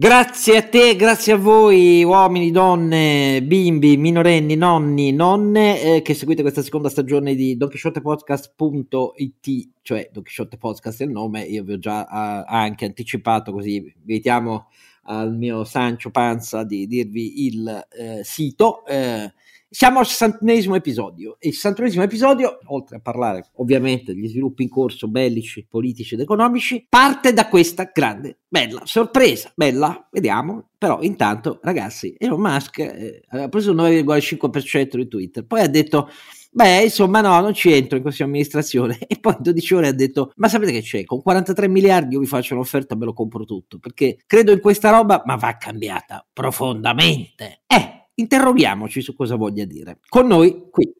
[0.00, 6.42] Grazie a te, grazie a voi uomini, donne, bimbi, minorenni, nonni, nonne eh, che seguite
[6.42, 11.80] questa seconda stagione di DonChissottePodcast.it, cioè Don Chisciotte Podcast è il nome, io vi ho
[11.80, 14.68] già uh, anche anticipato così invitiamo
[15.06, 18.86] al mio Sancio Panza di dirvi il eh, sito.
[18.86, 19.32] Eh,
[19.70, 24.68] siamo al 61 episodio e il 61 episodio, oltre a parlare ovviamente degli sviluppi in
[24.68, 29.52] corso bellici, politici ed economici, parte da questa grande, bella sorpresa.
[29.54, 30.68] Bella, vediamo.
[30.78, 36.08] Però intanto, ragazzi, Elon Musk eh, ha preso il 9,5% di Twitter, poi ha detto
[36.50, 38.98] Beh, insomma, no, non ci entro in questa amministrazione.
[39.06, 41.04] E poi in 12 ore ha detto: Ma sapete che c'è?
[41.04, 43.78] Con 43 miliardi io vi faccio un'offerta, me lo compro tutto.
[43.78, 47.62] Perché credo in questa roba, ma va cambiata profondamente.
[47.66, 49.98] Eh, interroghiamoci su cosa voglia dire.
[50.08, 50.92] Con noi qui.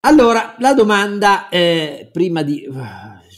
[0.00, 2.66] Allora, la domanda, eh, prima di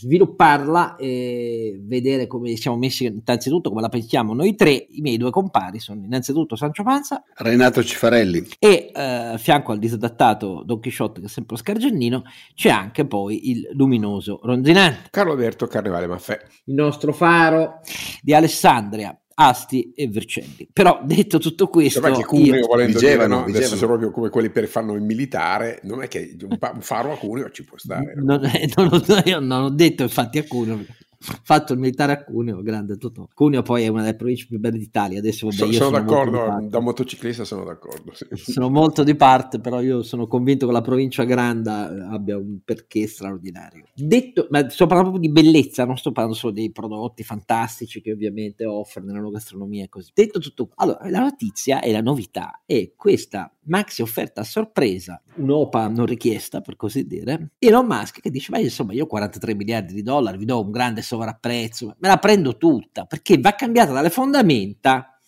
[0.00, 5.30] svilupparla e vedere come siamo messi innanzitutto come la pensiamo noi tre i miei due
[5.30, 8.46] compari sono innanzitutto Sancio Panza Renato Cifarelli.
[8.58, 12.22] e eh, fianco al disadattato Don Chisciotte che è sempre lo scargennino
[12.54, 15.10] c'è anche poi il luminoso Ronzinante.
[15.10, 17.80] Carlo Alberto Carnevale Maffè il nostro faro
[18.22, 20.68] di Alessandria Asti e Vercelli.
[20.70, 22.66] Però detto tutto questo, cioè, che Cuneo io...
[22.66, 23.56] volendo vigevano, dire, no?
[23.56, 27.16] adesso sono proprio come quelli per fanno il militare, non è che un, faro a
[27.16, 28.12] Cuneo ci può stare.
[28.16, 28.36] No?
[28.36, 28.50] Non,
[29.06, 30.84] non, io non ho detto infatti a Cuneo
[31.20, 33.28] fatto il militare a Cuneo, grande tutto.
[33.34, 35.18] Cuneo poi è una delle province più belle d'Italia.
[35.18, 38.12] Adesso vabbè, sono, sono, d'accordo, da motociclista sono d'accordo.
[38.14, 38.26] Sì.
[38.32, 43.06] Sono molto di parte, però io sono convinto che la provincia grande abbia un perché
[43.06, 43.84] straordinario.
[43.94, 48.12] Detto, ma sto parlando proprio di bellezza, non sto parlando solo dei prodotti fantastici che
[48.12, 50.10] ovviamente offre nella gastronomia e così.
[50.14, 55.88] Detto tutto, allora la notizia e la novità è questa maxi offerta a sorpresa, un'OPA
[55.88, 59.94] non richiesta per così dire, Elon Musk che dice ma insomma io ho 43 miliardi
[59.94, 64.10] di dollari, vi do un grande sovrapprezzo, me la prendo tutta perché va cambiata dalle
[64.10, 65.18] fondamenta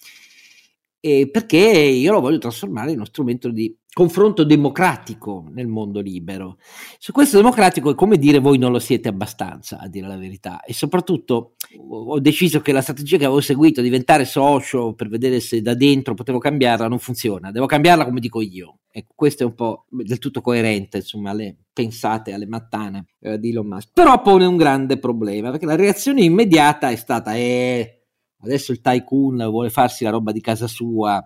[1.01, 6.57] e perché io lo voglio trasformare in uno strumento di confronto democratico nel mondo libero.
[6.99, 10.63] Su questo democratico è come dire voi non lo siete abbastanza, a dire la verità.
[10.63, 11.55] E soprattutto
[11.89, 16.15] ho deciso che la strategia che avevo seguito, diventare socio per vedere se da dentro
[16.15, 17.51] potevo cambiarla, non funziona.
[17.51, 18.79] Devo cambiarla come dico io.
[18.91, 23.51] E questo è un po' del tutto coerente, insomma, alle pensate, alle mattane eh, di
[23.51, 23.91] Elon Musk.
[23.93, 28.05] Però pone un grande problema, perché la reazione immediata è stata, eh,
[28.41, 31.23] adesso il tycoon vuole farsi la roba di casa sua,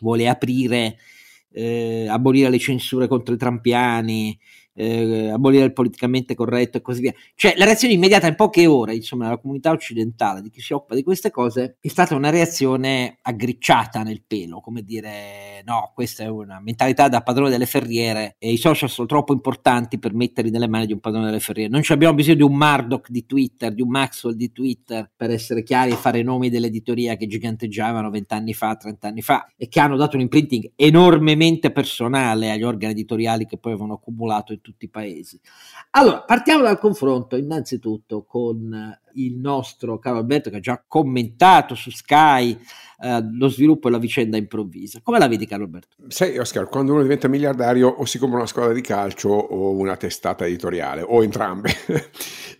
[0.00, 0.98] vuole aprire
[1.54, 4.36] eh, abolire le censure contro i trampiani,
[4.74, 7.14] eh, abolire il politicamente corretto e così via.
[7.34, 10.94] Cioè la reazione immediata in poche ore, insomma, della comunità occidentale, di chi si occupa
[10.94, 16.28] di queste cose, è stata una reazione aggricciata nel pelo, come dire no, questa è
[16.28, 20.68] una mentalità da padrone delle ferriere e i social sono troppo importanti per metterli nelle
[20.68, 21.70] mani di un padrone delle ferriere.
[21.70, 25.62] Non abbiamo bisogno di un Murdoch di Twitter, di un Maxwell di Twitter, per essere
[25.62, 29.96] chiari e fare i nomi dell'editoria che giganteggiavano vent'anni fa, trent'anni fa e che hanno
[29.96, 34.88] dato un imprinting enormemente personale agli organi editoriali che poi avevano accumulato in tutti i
[34.88, 35.38] paesi.
[35.90, 41.90] Allora, partiamo dal confronto innanzitutto con il nostro caro Alberto che ha già commentato su
[41.90, 42.58] Sky
[43.00, 45.00] eh, lo sviluppo e la vicenda improvvisa.
[45.02, 45.96] Come la vedi caro Alberto?
[46.08, 49.96] Sai Oscar, quando uno diventa miliardario o si compra una squadra di calcio o una
[49.96, 51.70] testata editoriale o entrambe.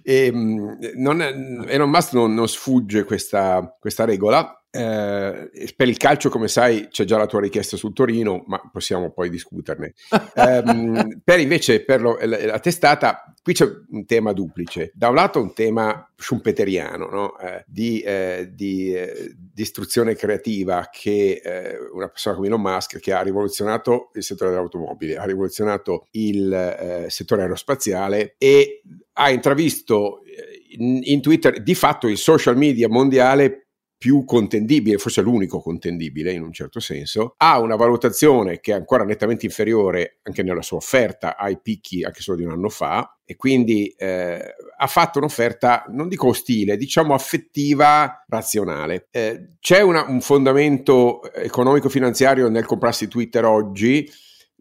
[0.03, 1.32] e, ehm, non è,
[1.72, 7.05] Elon Musk non, non sfugge questa, questa regola eh, per il calcio, come sai, c'è
[7.05, 9.95] già la tua richiesta sul Torino, ma possiamo poi discuterne.
[10.35, 14.91] eh, per invece per lo, la, la, testata, qui c'è un tema duplice.
[14.93, 17.39] Da un lato un tema schumpeteriano, no?
[17.39, 23.13] eh, di, eh, di eh, distruzione creativa che eh, una persona come Elon Musk, che
[23.13, 28.83] ha rivoluzionato il settore dell'automobile, ha rivoluzionato il settore aerospaziale e
[29.13, 30.23] ha intravisto
[30.71, 33.64] in, in Twitter di fatto il social media mondiale
[34.04, 39.03] più contendibile, forse l'unico contendibile in un certo senso, ha una valutazione che è ancora
[39.03, 43.34] nettamente inferiore anche nella sua offerta ai picchi anche solo di un anno fa e
[43.34, 49.06] quindi eh, ha fatto un'offerta, non dico ostile, diciamo affettiva, razionale.
[49.10, 54.07] Eh, c'è una, un fondamento economico-finanziario nel comprarsi Twitter oggi?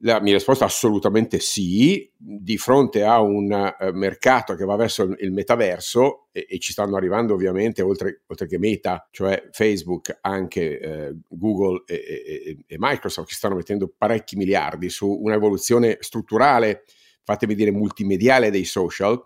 [0.06, 5.04] La mia risposta è assolutamente sì, di fronte a un uh, mercato che va verso
[5.18, 11.10] il, metaverso e, e, ci stanno arrivando ovviamente, oltre, oltre, che Meta, cioè Facebook, anche
[11.10, 16.84] uh, Google e, e, e, Microsoft, che stanno mettendo parecchi miliardi su un'evoluzione strutturale,
[17.24, 19.24] fatemi dire multimediale dei social,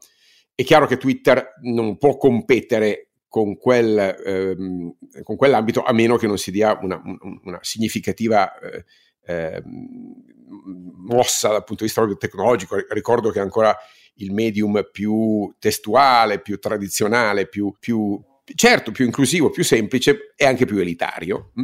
[0.53, 6.27] è chiaro che Twitter non può competere con, quel, ehm, con quell'ambito a meno che
[6.27, 7.01] non si dia una,
[7.44, 8.59] una significativa...
[8.59, 8.85] Eh,
[9.25, 12.77] ehm, mossa dal punto di vista tecnologico.
[12.89, 13.75] Ricordo che ancora
[14.15, 18.19] il medium più testuale, più tradizionale, più, più
[18.55, 21.63] certo più inclusivo, più semplice e anche più elitario mh,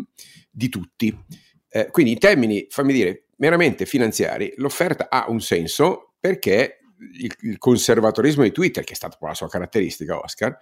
[0.52, 1.18] di tutti.
[1.70, 6.80] Eh, quindi in termini, fammi dire, meramente finanziari, l'offerta ha un senso perché
[7.20, 10.56] il, il conservatorismo di Twitter, che è stata poi la sua caratteristica, Oscar,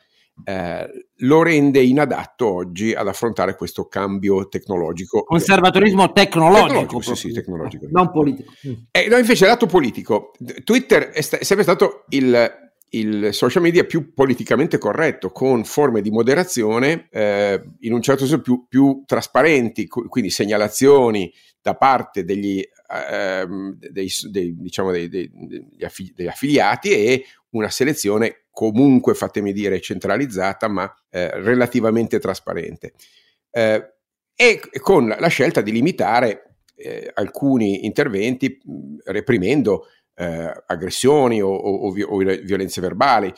[0.43, 5.23] eh, lo rende inadatto oggi ad affrontare questo cambio tecnologico.
[5.23, 6.67] Conservatorismo tecnologico.
[6.67, 7.87] tecnologico sì, sì, tecnologico.
[7.89, 8.51] Non politico.
[8.91, 10.31] Eh, no, invece, lato politico,
[10.63, 16.01] Twitter è, sta- è sempre stato il, il, social media più politicamente corretto, con forme
[16.01, 21.31] di moderazione eh, in un certo senso più, più trasparenti, quindi segnalazioni
[21.61, 22.63] da parte degli,
[23.11, 30.93] ehm, dei, dei, diciamo dei, degli affiliati e una selezione comunque, fatemi dire, centralizzata, ma
[31.09, 32.93] eh, relativamente trasparente.
[33.49, 33.93] Eh,
[34.35, 38.59] e con la scelta di limitare eh, alcuni interventi
[39.05, 43.31] reprimendo eh, aggressioni o, o, o, violenze verbali,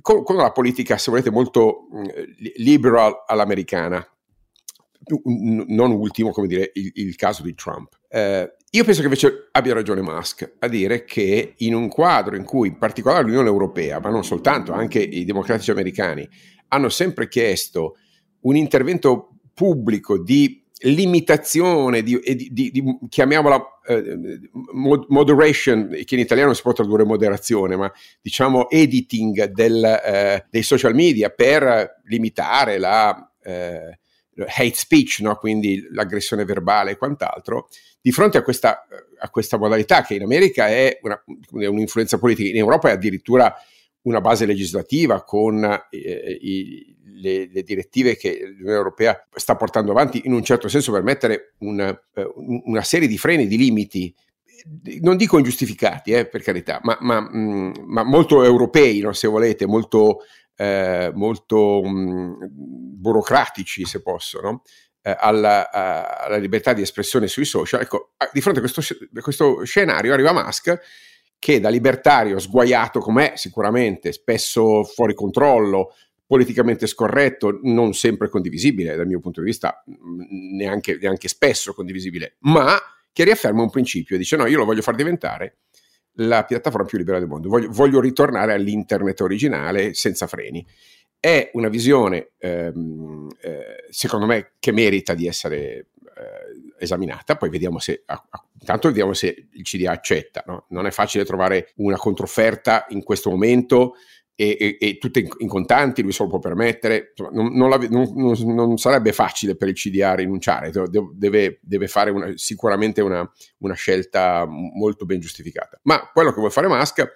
[0.00, 1.86] con, con, una politica, se volete, molto
[2.56, 4.06] liberal all'americana.
[5.26, 7.98] Non ultimo, come dire, il, il caso di Trump.
[8.08, 12.44] Eh, io penso che invece abbia ragione Musk a dire che in un quadro in
[12.44, 16.26] cui in particolare l'Unione Europea, ma non soltanto, anche i democratici americani,
[16.68, 17.96] hanno sempre chiesto
[18.40, 24.40] un intervento pubblico di limitazione, di, di, di, di chiamiamola eh,
[25.08, 27.92] moderation, che in italiano si può tradurre moderazione, ma
[28.22, 33.98] diciamo editing del, eh, dei social media per limitare la eh,
[34.46, 35.36] hate speech, no?
[35.36, 37.68] quindi l'aggressione verbale e quant'altro,
[38.00, 38.86] di fronte a questa,
[39.18, 43.54] a questa modalità che in America è una, un'influenza politica, in Europa è addirittura
[44.02, 50.22] una base legislativa con eh, i, le, le, direttive che l'Unione Europea sta portando avanti
[50.24, 52.32] in un certo senso per mettere una, eh,
[52.64, 54.14] una serie di freni, di limiti
[55.00, 59.26] non dico ingiustificati, eh, per carità, ma, ma, mh, mm, ma molto europei, no, se
[59.26, 60.20] volete, molto,
[60.62, 62.34] eh, molto mh, mm,
[63.00, 64.62] burocratici, se posso, no?
[65.02, 67.80] eh, alla, alla, libertà di espressione sui social.
[67.80, 70.80] Ecco, di fronte a questo, a questo scenario arriva Musk
[71.38, 75.92] che da libertario sguaiato com'è, sicuramente, spesso fuori controllo,
[76.24, 79.82] politicamente scorretto, non sempre condivisibile dal mio punto di vista,
[80.30, 82.78] neanche, neanche spesso condivisibile, ma
[83.12, 85.56] che riafferma un principio, dice no, io lo voglio far diventare
[86.16, 90.66] la piattaforma più libera del mondo, voglio, voglio ritornare all'internet originale senza freni
[91.24, 97.36] è una visione, ehm, eh, secondo me, che merita di essere eh, esaminata.
[97.36, 98.02] Poi vediamo se,
[98.58, 100.42] intanto vediamo se il CDA accetta.
[100.46, 100.66] No?
[100.70, 103.94] Non è facile trovare una controfferta in questo momento
[104.34, 107.10] e, e, e tutte in, in, contanti, lui se lo può permettere.
[107.10, 108.10] Insomma, non, non, la, non,
[108.54, 110.72] non, sarebbe facile per il CDA rinunciare,
[111.14, 115.78] deve, deve fare una, sicuramente una, una scelta molto ben giustificata.
[115.82, 117.12] Ma quello che vuole fare Musk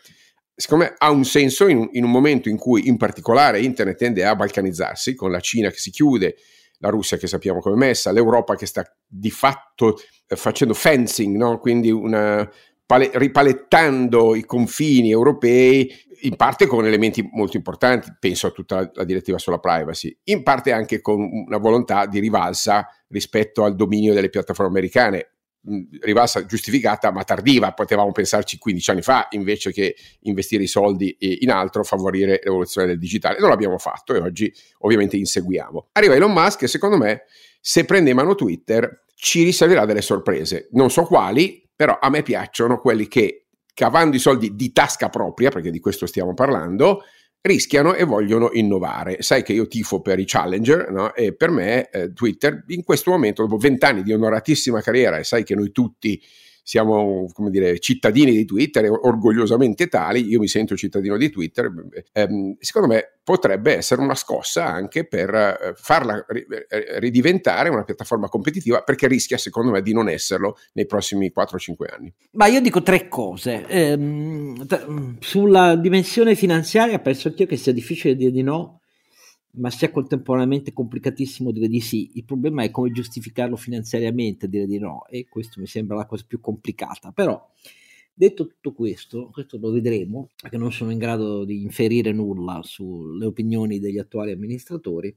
[0.59, 4.25] secondo me ha un senso in in un, momento in cui in particolare internet tende
[4.25, 6.37] a balcanizzarsi, con la Cina che si chiude,
[6.79, 11.37] la Russia che sappiamo come è messa, l'Europa che sta di fatto eh, facendo fencing,
[11.37, 11.59] no?
[11.59, 12.49] quindi una,
[12.87, 15.93] pale, ripalettando i confini europei,
[16.27, 20.43] in parte con elementi molto importanti, penso a tutta la, la direttiva sulla privacy, in
[20.43, 25.31] parte anche con una volontà di rivalsa rispetto al dominio delle piattaforme americane
[26.01, 31.51] rivalsa giustificata ma tardiva, potevamo pensarci 15 anni fa invece che investire i soldi in
[31.51, 33.39] altro, favorire l'evoluzione del digitale.
[33.41, 35.89] Non l'abbiamo fatto e oggi ovviamente inseguiamo.
[35.93, 37.25] Arriva Elon Musk e secondo me
[37.61, 42.23] se prende in mano Twitter ci riserverà delle sorprese, non so quali, però a me
[42.23, 43.46] piacciono quelli che
[43.77, 47.03] cavando i soldi di tasca propria, perché di questo stiamo parlando,
[47.43, 49.21] rischiano e vogliono innovare.
[49.21, 51.15] Sai che io tifo per i challenger no?
[51.15, 55.45] e per me eh, Twitter in questo momento, dopo vent'anni di onoratissima carriera, e sai
[55.45, 56.19] che noi tutti
[56.67, 61.73] siamo come dire, cittadini di Twitter, orgogliosamente tali, io mi sento cittadino di Twitter,
[62.11, 68.29] ehm, secondo me potrebbe essere una scossa anche per eh, farla eh, ridiventare una piattaforma
[68.29, 72.13] competitiva perché rischia secondo me di non esserlo nei prossimi 4-5 anni.
[72.33, 73.65] Ma io dico tre cose.
[73.69, 78.81] Ehm, sulla dimensione finanziaria penso anch'io che sia difficile dire di no
[79.57, 82.11] ma sia contemporaneamente complicatissimo dire di sì.
[82.15, 86.25] Il problema è come giustificarlo finanziariamente, dire di no, e questo mi sembra la cosa
[86.27, 87.13] più complicata.
[87.13, 87.51] Però,
[88.13, 93.27] detto tutto questo, questo lo vedremo, perché non sono in grado di inferire nulla sulle
[93.27, 95.15] opinioni degli attuali amministratori.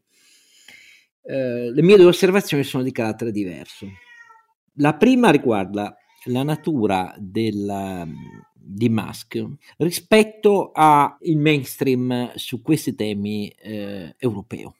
[1.21, 3.87] Eh, le mie due osservazioni sono di carattere diverso.
[4.75, 8.07] La prima riguarda la natura della,
[8.71, 9.43] di Musk
[9.77, 14.75] rispetto al mainstream su questi temi eh, europeo.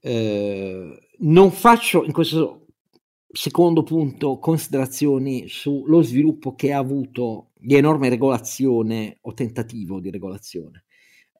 [0.00, 2.66] Eh, non faccio in questo
[3.32, 10.84] secondo punto, considerazioni sullo sviluppo che ha avuto di enorme regolazione o tentativo di regolazione.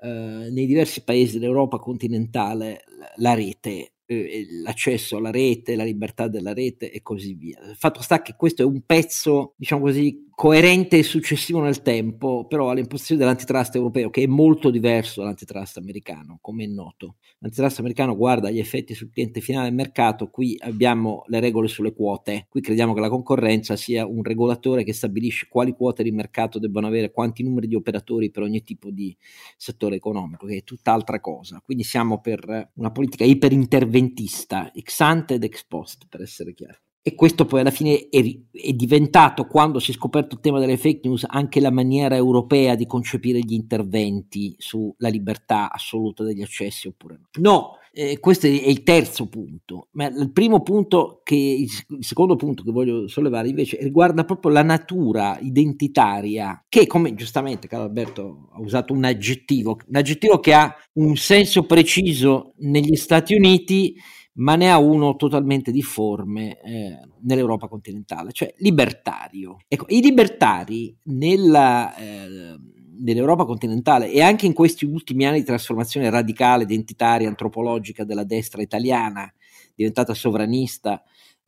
[0.03, 2.83] Uh, nei diversi paesi dell'Europa continentale
[3.17, 7.61] la rete eh, l'accesso alla rete, la libertà della rete e così via.
[7.69, 12.47] Il fatto sta che questo è un pezzo, diciamo così, coerente e successivo nel tempo,
[12.47, 17.17] però alle imposizioni dell'antitrust europeo, che è molto diverso dall'antitrust americano, come è noto.
[17.39, 21.93] L'antitrust americano guarda gli effetti sul cliente finale del mercato, qui abbiamo le regole sulle
[21.93, 26.59] quote, qui crediamo che la concorrenza sia un regolatore che stabilisce quali quote di mercato
[26.59, 29.17] debbano avere, quanti numeri di operatori per ogni tipo di
[29.57, 31.61] settore economico, che è tutt'altra cosa.
[31.65, 36.79] Quindi siamo per una politica iperinterventista, ex ante ed ex post, per essere chiari.
[37.04, 40.76] E questo poi alla fine è, è, diventato, quando si è scoperto il tema delle
[40.76, 46.87] fake news, anche la maniera europea di concepire gli interventi sulla libertà assoluta degli accessi
[46.87, 47.28] oppure no.
[47.40, 52.62] No, eh, questo è il terzo punto, ma il primo punto, che, il secondo punto
[52.62, 58.61] che voglio sollevare invece riguarda proprio la natura identitaria, che come giustamente Carlo Alberto ha
[58.61, 63.94] usato un aggettivo, un aggettivo che ha un senso preciso negli Stati Uniti
[64.35, 69.59] ma ne ha uno totalmente difforme eh, nell'Europa continentale, cioè libertario.
[69.69, 72.59] Ecco, i libertari nella, eh,
[73.01, 78.62] nell'Europa continentale e anche in questi ultimi anni di trasformazione radicale, identitaria, antropologica della destra
[78.62, 79.31] italiana,
[79.75, 81.03] diventata sovranista,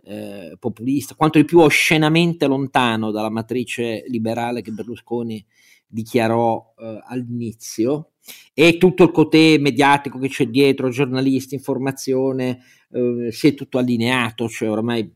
[0.04, 5.44] eh, populista, quanto di più oscenamente lontano dalla matrice liberale che Berlusconi
[5.86, 8.10] dichiarò eh, all'inizio,
[8.52, 14.48] e tutto il cotè mediatico che c'è dietro, giornalisti, informazione, eh, si è tutto allineato,
[14.48, 15.12] cioè ormai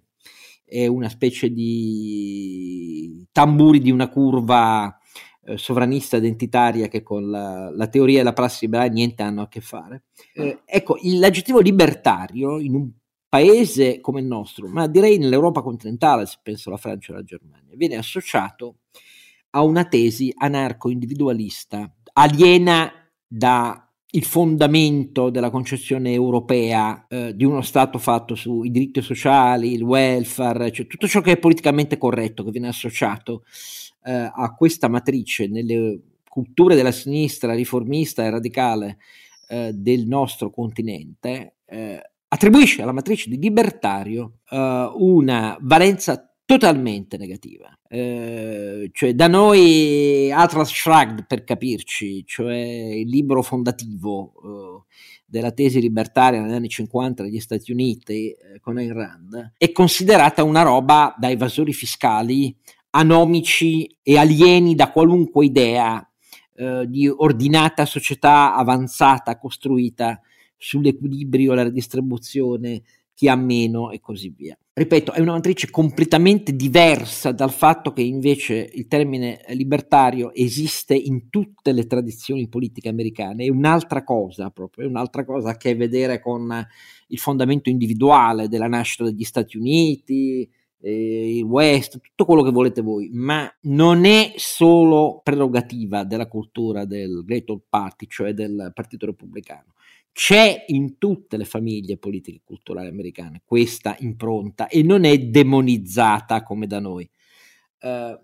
[0.64, 4.98] è una specie di tamburi di una curva
[5.44, 9.48] eh, sovranista identitaria che con la, la, teoria e la prassi liberale niente hanno a
[9.48, 10.04] che fare.
[10.34, 12.90] Eh, ecco, l'aggettivo libertario in un
[13.28, 17.76] paese come il nostro, ma direi nell'Europa continentale, se penso alla Francia e alla Germania,
[17.76, 18.80] viene associato
[19.50, 22.97] a una tesi anarco-individualista, aliena
[23.28, 23.84] dal
[24.22, 30.86] fondamento della concezione europea eh, di uno Stato fatto sui diritti sociali, il welfare, cioè
[30.86, 33.44] tutto ciò che è politicamente corretto, che viene associato
[34.04, 38.98] eh, a questa matrice nelle culture della sinistra riformista e radicale
[39.48, 47.78] eh, del nostro continente, eh, attribuisce alla matrice di libertario eh, una valenza totalmente negativa.
[47.86, 54.94] Eh, cioè da noi Atlas Shrugged per capirci, cioè il libro fondativo eh,
[55.26, 60.42] della tesi libertaria negli anni 50 negli Stati Uniti eh, con Ayn Rand, è considerata
[60.42, 62.56] una roba da evasori fiscali
[62.92, 66.02] anomici e alieni da qualunque idea
[66.54, 70.18] eh, di ordinata società avanzata costruita
[70.56, 72.82] sull'equilibrio, la redistribuzione,
[73.18, 74.56] chi ha meno e così via.
[74.72, 81.28] Ripeto, è una matrice completamente diversa dal fatto che invece il termine libertario esiste in
[81.28, 85.72] tutte le tradizioni politiche americane, è un'altra cosa proprio, è un'altra cosa che ha a
[85.72, 86.64] che vedere con
[87.08, 90.48] il fondamento individuale della nascita degli Stati Uniti,
[90.80, 96.84] eh, il West, tutto quello che volete voi, ma non è solo prerogativa della cultura
[96.84, 99.72] del Great Old Party, cioè del Partito Repubblicano
[100.18, 106.42] c'è in tutte le famiglie politiche e culturali americane questa impronta e non è demonizzata
[106.42, 107.08] come da noi.
[107.80, 108.18] Uh,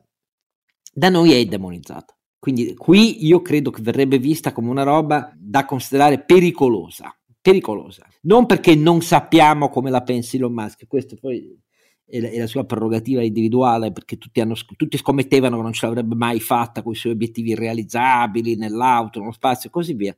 [0.92, 2.12] da noi è demonizzata.
[2.40, 7.16] Quindi qui io credo che verrebbe vista come una roba da considerare pericolosa.
[7.40, 8.04] Pericolosa.
[8.22, 11.56] Non perché non sappiamo come la pensi Elon Musk, questo poi
[12.04, 15.86] è la, è la sua prerogativa individuale, perché tutti, hanno, tutti scommettevano che non ce
[15.86, 20.16] l'avrebbe mai fatta con i suoi obiettivi irrealizzabili nell'auto, nello spazio e così via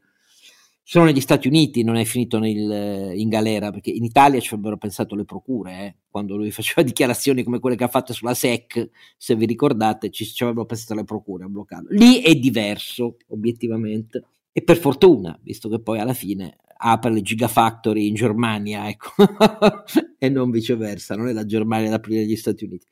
[0.88, 4.76] solo negli Stati Uniti non è finito nel, in galera, perché in Italia ci avrebbero
[4.76, 8.90] pensato le procure, eh, quando lui faceva dichiarazioni come quelle che ha fatto sulla SEC,
[9.16, 11.88] se vi ricordate, ci, ci avrebbero pensato le procure a bloccarlo.
[11.90, 18.06] Lì è diverso, obiettivamente, e per fortuna, visto che poi alla fine apre le Gigafactory
[18.06, 19.10] in Germania, ecco,
[20.16, 22.86] e non viceversa, non è la Germania ad aprire gli Stati Uniti.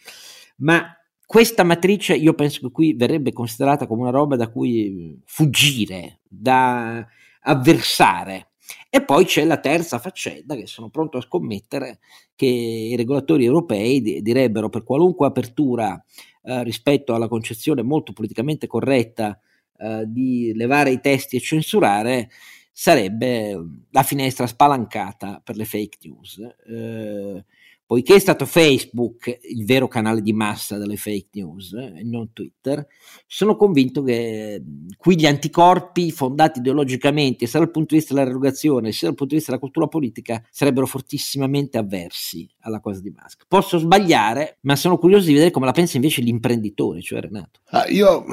[0.57, 0.85] Ma
[1.25, 7.07] questa matrice io penso che qui verrebbe considerata come una roba da cui fuggire, da
[7.45, 8.49] avversare.
[8.89, 11.99] E poi c'è la terza faccenda che sono pronto a scommettere
[12.35, 16.03] che i regolatori europei direbbero per qualunque apertura
[16.43, 19.39] eh, rispetto alla concezione molto politicamente corretta
[19.77, 22.31] eh, di levare i testi e censurare
[22.71, 23.57] sarebbe
[23.91, 26.39] la finestra spalancata per le fake news.
[26.67, 27.45] Eh,
[27.87, 32.33] poiché è stato Facebook il vero canale di massa delle fake news e eh, non
[32.33, 32.87] Twitter,
[33.27, 34.63] sono convinto che
[34.97, 39.35] qui gli anticorpi fondati ideologicamente sia dal punto di vista della rerogazione sia dal punto
[39.35, 43.45] di vista della cultura politica sarebbero fortissimamente avversi alla cosa di Musk.
[43.47, 47.61] Posso sbagliare, ma sono curioso di vedere come la pensa invece l'imprenditore, cioè Renato.
[47.67, 48.25] Ah, io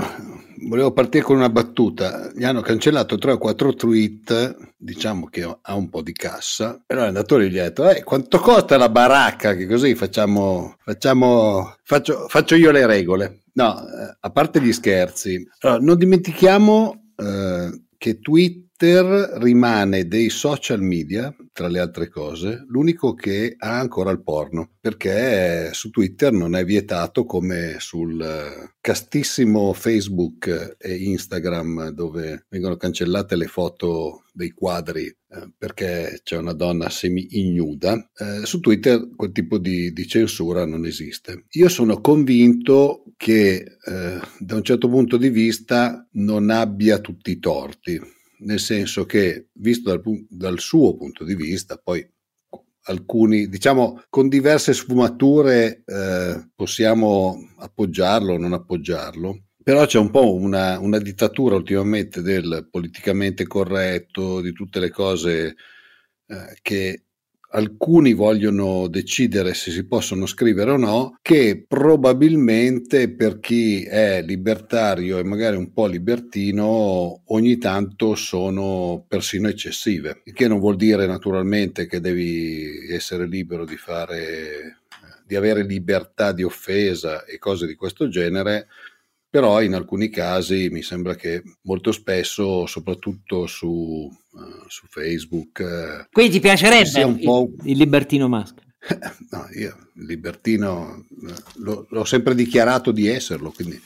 [0.67, 2.31] volevo partire con una battuta.
[2.33, 6.83] Gli hanno cancellato 3 o 4 tweet, diciamo che ha un po' di cassa.
[6.87, 9.55] E allora l'adatore gli ha detto: eh, quanto costa la baracca?
[9.55, 13.41] Che così facciamo, facciamo faccio, faccio io le regole.
[13.53, 20.31] No, eh, a parte gli scherzi, allora, non dimentichiamo eh, che tweet Twitter rimane dei
[20.31, 26.31] social media, tra le altre cose, l'unico che ha ancora il porno, perché su Twitter
[26.31, 34.23] non è vietato come sul eh, castissimo Facebook e Instagram dove vengono cancellate le foto
[34.33, 38.09] dei quadri eh, perché c'è una donna semi-ignuda.
[38.17, 41.45] Eh, su Twitter quel tipo di, di, censura non esiste.
[41.51, 47.37] Io sono convinto che eh, da un certo punto di vista non abbia tutti i
[47.37, 52.07] torti nel senso che, visto dal, dal suo punto di vista, poi
[52.83, 59.43] alcuni, diciamo, con diverse sfumature eh, possiamo appoggiarlo o non appoggiarlo.
[59.63, 65.55] Però c'è un po' una, una, dittatura ultimamente del politicamente corretto, di tutte le cose
[66.25, 67.03] eh, che
[67.51, 75.17] alcuni vogliono decidere se si possono scrivere o no, che probabilmente per chi è libertario
[75.17, 81.05] e magari un po' libertino ogni tanto sono persino eccessive, il che non vuol dire
[81.07, 84.77] naturalmente che devi essere libero di fare
[85.31, 88.67] di avere libertà di offesa e cose di questo genere,
[89.29, 95.59] però in alcuni casi mi sembra che molto spesso, soprattutto su, uh, su Facebook...
[95.59, 97.51] Uh, Quindi ti piacerebbe un po'...
[97.63, 98.55] il, il libertino Musk?
[99.29, 101.05] no, io il libertino
[101.57, 103.79] lo, l'ho sempre dichiarato di esserlo, quindi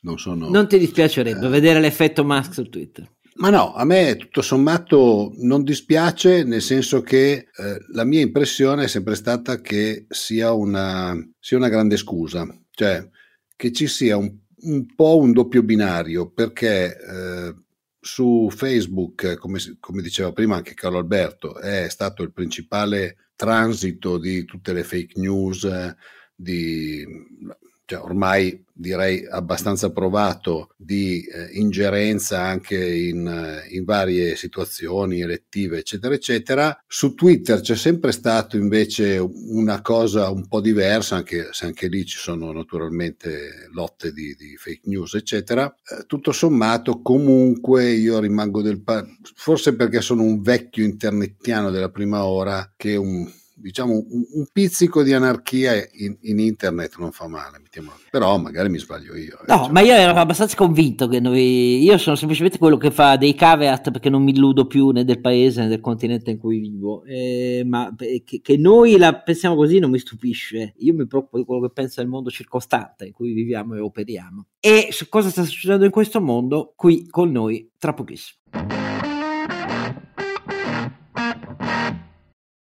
[0.00, 0.48] non sono...
[0.48, 3.10] Non ti dispiacerebbe eh, vedere l'effetto Musk su Twitter?
[3.34, 8.84] Ma no, a me tutto sommato non dispiace, nel senso che eh, la mia impressione
[8.84, 13.08] è sempre stata che sia una, sia una grande scusa, cioè
[13.56, 17.54] che ci sia un un po' un doppio binario perché eh,
[18.04, 24.44] su Facebook, come, come, diceva prima anche Carlo Alberto, è stato il principale transito di
[24.44, 25.94] tutte le fake news,
[26.34, 27.06] di
[27.84, 35.78] cioè ormai direi abbastanza provato di eh, ingerenza anche in, eh, in, varie situazioni elettive,
[35.78, 36.82] eccetera, eccetera.
[36.86, 42.04] Su Twitter c'è sempre stato invece una cosa un po' diversa, anche se anche lì
[42.04, 45.66] ci sono naturalmente lotte di, di fake news, eccetera.
[45.66, 51.90] Eh, tutto sommato, comunque io rimango del pa- forse perché sono un vecchio internettiano della
[51.90, 53.30] prima ora che un
[53.62, 57.62] diciamo un, un, pizzico di anarchia in, in, internet non fa male,
[58.10, 59.38] però magari mi sbaglio io.
[59.40, 59.70] Eh, no, cioè.
[59.70, 63.90] ma io ero abbastanza convinto che noi, io sono semplicemente quello che fa dei caveat
[63.92, 67.62] perché non mi illudo più né del paese né del continente in cui vivo, eh,
[67.64, 71.62] ma che, che, noi la pensiamo così non mi stupisce, io mi preoccupo di quello
[71.62, 74.46] che pensa il mondo circostante in cui viviamo e operiamo.
[74.58, 78.91] E su cosa sta succedendo in questo mondo qui con noi tra pochissimo.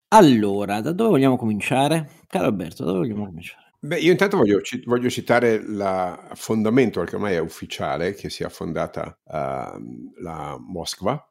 [0.09, 2.09] Allora, da dove vogliamo cominciare?
[2.27, 3.73] Caro Alberto, da dove vogliamo cominciare?
[3.81, 9.17] Beh, io intanto voglio, voglio citare l'affondamento, che ormai è ufficiale, che si è affondata
[9.23, 11.25] uh, la Moskva,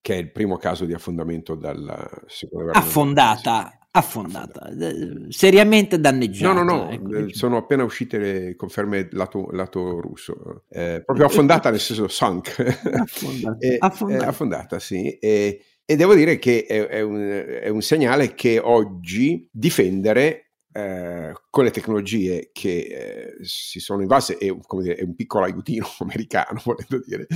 [0.00, 6.52] che è il primo caso di affondamento dalla seconda guerra affondata, affondata, affondata, seriamente danneggiata.
[6.52, 11.26] No, no, no, ecco, eh, sono appena uscite le conferme lato, lato russo, eh, proprio
[11.26, 12.58] affondata nel senso sunk.
[12.58, 14.26] Affondata, e, affondata.
[14.26, 15.16] affondata sì.
[15.18, 21.32] E, e devo dire che è, è, un, è un, segnale che oggi difendere eh,
[21.50, 26.60] con le tecnologie che eh, si sono invase, è, dire, è, un piccolo aiutino americano,
[26.64, 27.26] volendo dire,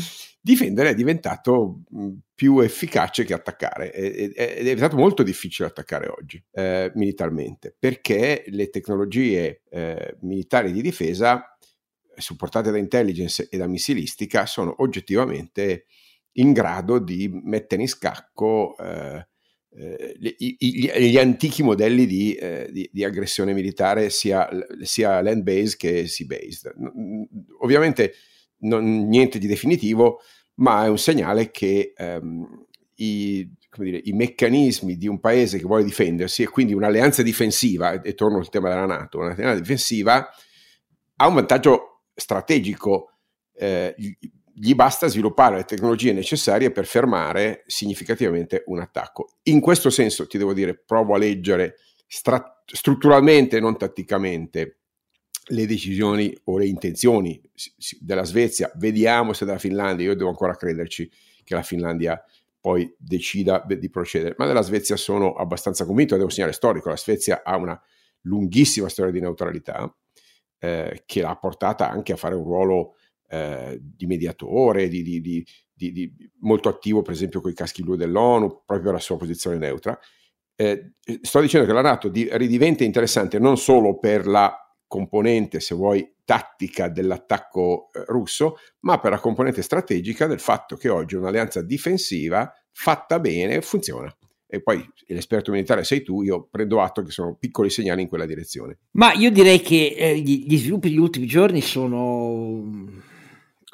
[0.40, 3.92] difendere è diventato mh, più efficace che attaccare.
[3.92, 10.72] Ed è, è, diventato molto difficile attaccare oggi eh, militarmente, perché le tecnologie eh, militari
[10.72, 11.56] di difesa
[12.16, 15.86] supportate da intelligence e da missilistica sono oggettivamente
[16.32, 19.26] in grado di mettere in scacco eh,
[19.70, 24.48] eh, gli, gli, gli, antichi modelli di, eh, di, di aggressione militare sia,
[24.82, 26.72] sia land-based che sea-based.
[27.60, 28.14] Ovviamente
[28.60, 30.20] non, niente di definitivo,
[30.54, 35.84] ma è un segnale che ehm, i, dire, i, meccanismi di un paese che vuole
[35.84, 40.28] difendersi e quindi un'alleanza difensiva, e torno al tema della Nato, un'alleanza difensiva
[41.20, 43.12] ha un vantaggio strategico.
[43.52, 43.94] Eh,
[44.60, 49.36] gli basta sviluppare le tecnologie necessarie per fermare significativamente un attacco.
[49.44, 54.78] In questo senso, ti devo dire, provo a leggere stra- strutturalmente, non tatticamente,
[55.50, 57.40] le decisioni o le intenzioni
[58.00, 58.70] della Svezia.
[58.74, 61.10] Vediamo se della Finlandia, io devo ancora crederci
[61.44, 62.22] che la Finlandia
[62.60, 66.88] poi decida di procedere, ma della Svezia sono abbastanza convinto ed è un segnale storico.
[66.88, 67.80] La Svezia ha una
[68.22, 69.94] lunghissima storia di neutralità
[70.58, 72.96] eh, che l'ha portata anche a fare un ruolo
[73.28, 78.62] eh, di mediatore, di, di, di, molto attivo per esempio con i caschi blu dell'ONU,
[78.64, 79.98] proprio la sua posizione neutra.
[80.56, 84.52] Eh, sto dicendo che la Nato ridiventa interessante non solo per la
[84.88, 90.88] componente, se vuoi, tattica dell'attacco eh, russo, ma per la componente strategica del fatto che
[90.88, 94.12] oggi un'alleanza difensiva fatta bene funziona.
[94.50, 98.24] E poi l'esperto militare sei tu, io prendo atto che sono piccoli segnali in quella
[98.24, 98.78] direzione.
[98.92, 102.64] Ma io direi che eh, gli, sviluppi degli ultimi giorni sono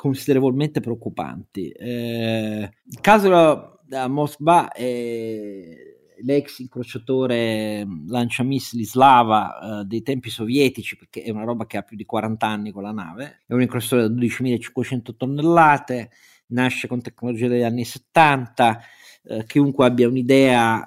[0.05, 1.71] considerevolmente preoccupanti.
[1.71, 5.79] Eh, il caso da Mosca è
[6.23, 11.83] l'ex incrociatore mm, lanciamissili slava eh, dei tempi sovietici, perché è una roba che ha
[11.83, 16.11] più di 40 anni con la nave, è un incrociatore da 12.500 tonnellate,
[16.49, 18.81] nasce con tecnologia degli anni 70,
[19.23, 20.87] eh, chiunque abbia un'idea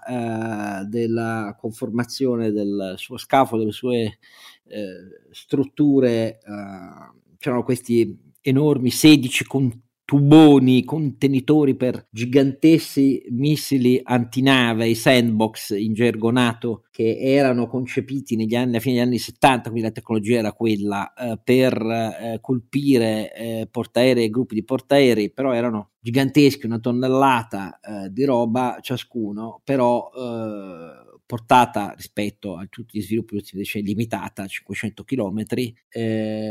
[0.84, 4.20] eh, della conformazione del suo scafo, delle sue
[4.66, 4.96] eh,
[5.32, 15.78] strutture, eh, c'erano questi enormi 16 con tuboni, contenitori per giganteschi missili antinave, i sandbox
[15.78, 19.92] in gergo NATO, che erano concepiti negli anni, alla fine degli anni 70, quindi la
[19.92, 25.90] tecnologia era quella, eh, per eh, colpire eh, portaerei e gruppi di portaerei, però erano
[26.00, 33.36] giganteschi, una tonnellata eh, di roba ciascuno, però eh, portata rispetto a tutti gli sviluppi
[33.36, 35.44] ultimi decenni limitata a 500 km,
[35.90, 36.46] eh,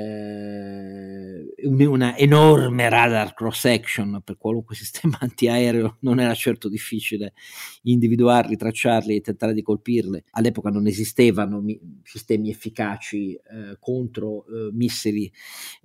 [1.64, 7.32] una enorme radar cross section per qualunque sistema antiaereo non era certo difficile
[7.84, 10.22] individuarli, tracciarli e tentare di colpirli.
[10.32, 15.32] All'epoca non esistevano mi- sistemi efficaci eh, contro eh, missili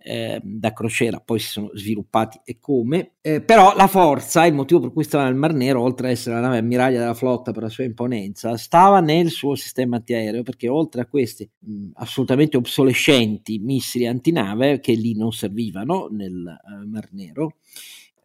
[0.04, 3.14] eh, da crociera, poi si sono sviluppati e come.
[3.22, 6.36] Eh, però la forza, il motivo per cui stava nel Mar Nero, oltre ad essere
[6.36, 10.42] la nave ammiraglia della flotta per la sua imponenza, sta stava nel suo sistema antiaereo
[10.42, 16.90] perché oltre a questi mh, assolutamente obsolescenti missili antinave che lì non servivano nel uh,
[16.90, 17.58] Mar Nero,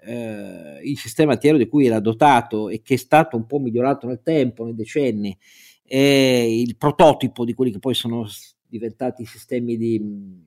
[0.03, 4.07] eh, il sistema antiaereo di cui era dotato e che è stato un po' migliorato
[4.07, 5.37] nel tempo, nei decenni,
[5.85, 8.27] è il prototipo di quelli che poi sono
[8.67, 10.01] diventati sistemi di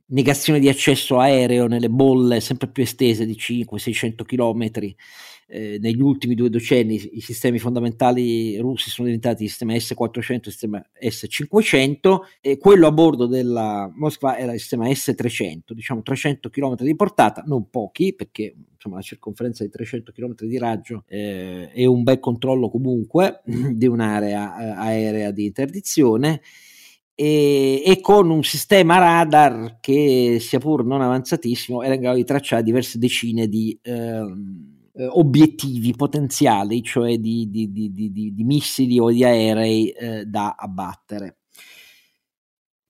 [0.07, 4.95] negazione di accesso aereo nelle bolle sempre più estese di 500-600 km
[5.49, 10.85] eh, negli ultimi due decenni i sistemi fondamentali russi sono diventati sistema S400 e sistema
[11.01, 16.95] S500 e quello a bordo della Moskva era il sistema S300, diciamo 300 km di
[16.95, 22.03] portata, non pochi perché insomma la circonferenza di 300 km di raggio eh, è un
[22.03, 23.41] bel controllo comunque
[23.73, 26.41] di un'area eh, aerea di interdizione
[27.15, 32.23] e, e, con un sistema radar che sia pur non avanzatissimo era in grado di
[32.23, 39.09] tracciare diverse decine di ehm, eh, obiettivi potenziali, cioè di, di, di, di, missili o
[39.09, 41.37] di aerei eh, da abbattere.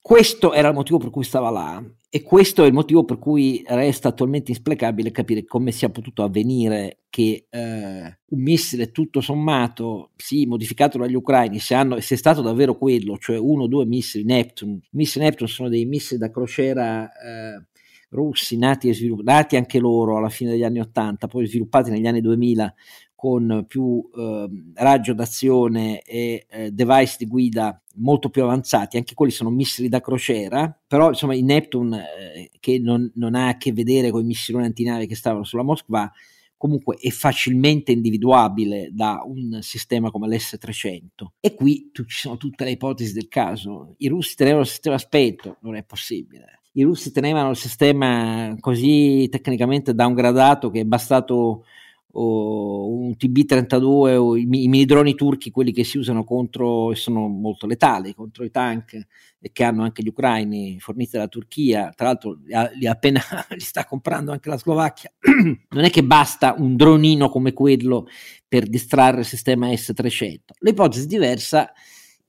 [0.02, 3.64] Questo era il motivo per cui stava là e questo è il motivo per cui
[3.68, 10.48] resta attualmente inspiegabile capire come sia potuto avvenire che eh, un missile tutto sommato, sì,
[10.48, 14.24] modificato dagli ucraini, se, hanno, se è stato davvero quello, cioè uno o due missili
[14.24, 17.68] Neptune, i missili Neptune sono dei missili da crociera eh,
[18.10, 22.22] russi nati e sviluppati anche loro alla fine degli anni 80, poi sviluppati negli anni
[22.22, 22.74] 2000
[23.20, 29.34] con più eh, raggio d'azione e eh, device di guida molto più avanzati, anche quelli
[29.34, 33.74] sono missili da crociera, però insomma il Neptune eh, che non, non, ha a che
[33.74, 36.10] vedere con i missiloni antinavi che stavano sulla Moskva,
[36.56, 41.02] comunque è facilmente individuabile da un sistema come l'S-300
[41.42, 44.98] e qui tu, ci sono tutte le ipotesi del caso, i russi tenevano il sistema
[44.98, 51.66] spento, non è possibile i russi tenevano il sistema così tecnicamente downgradato che è bastato
[52.12, 57.28] oh, un TB-32 o i, mini droni turchi, quelli che si usano contro e sono
[57.28, 58.94] molto letali contro i tank
[59.42, 63.22] e che hanno anche gli ucraini forniti dalla Turchia, tra l'altro li, ha, li, appena,
[63.52, 65.12] li sta comprando anche la Slovacchia.
[65.70, 68.08] non è che basta un dronino come quello
[68.48, 70.40] per distrarre il sistema S-300.
[70.60, 71.72] L'ipotesi diversa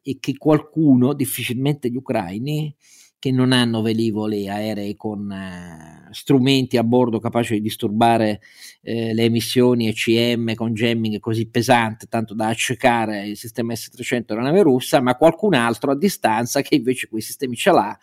[0.02, 2.74] è che qualcuno, difficilmente gli ucraini,
[3.20, 8.40] che non hanno velivoli aerei con eh, strumenti a bordo capaci di disturbare
[8.80, 14.40] eh, le emissioni ECM con jamming così pesante, tanto da accecare il sistema S-300 della
[14.40, 17.96] nave russa, ma qualcun altro a distanza che invece quei sistemi ce l'ha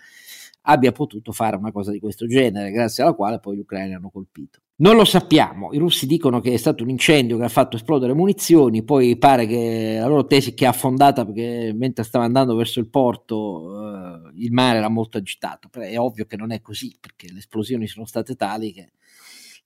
[0.70, 4.10] abbia potuto fare una cosa di questo genere, grazie alla quale poi gli ucraini hanno
[4.10, 4.60] colpito.
[4.80, 8.14] Non lo sappiamo, i russi dicono che è stato un incendio che ha fatto esplodere
[8.14, 12.80] munizioni, poi pare che la loro tesi che è affondata perché mentre stava andando verso
[12.80, 16.96] il porto eh, il mare era molto agitato, però è ovvio che non è così
[17.00, 18.92] perché le esplosioni sono state tali che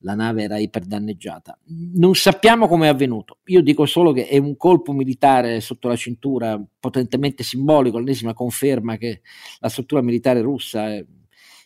[0.03, 1.59] la nave era iperdanneggiata.
[1.93, 5.97] Non sappiamo come è avvenuto, io dico solo che è un colpo militare sotto la
[5.97, 9.23] cintura potentemente simbolico, l'ennesima conferma che
[9.59, 11.05] la struttura militare russa è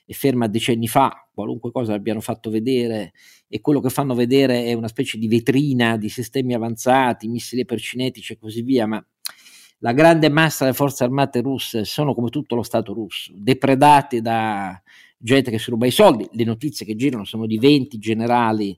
[0.06, 3.14] è ferma decenni fa, qualunque cosa abbiano fatto vedere
[3.48, 8.34] e quello che fanno vedere è una specie di vetrina di sistemi avanzati, missili percinetici
[8.34, 9.04] e così via, ma
[9.80, 14.82] la grande massa delle forze armate russe sono come tutto lo Stato russo, depredati da
[15.18, 18.78] gente che si ruba i soldi, le notizie che girano sono di 20 generali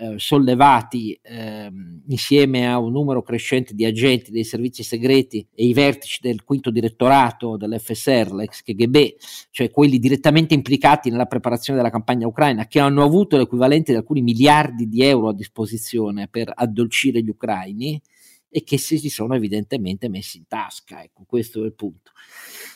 [0.00, 1.70] eh, sollevati eh,
[2.06, 6.70] insieme a un numero crescente di agenti dei servizi segreti e i vertici del quinto
[6.70, 9.16] direttorato dell'FSR, l'ex KGB,
[9.50, 14.22] cioè quelli direttamente implicati nella preparazione della campagna ucraina, che hanno avuto l'equivalente di alcuni
[14.22, 18.00] miliardi di euro a disposizione per addolcire gli ucraini
[18.48, 21.02] e che si sono evidentemente messi in tasca.
[21.02, 22.12] Ecco, questo è il punto.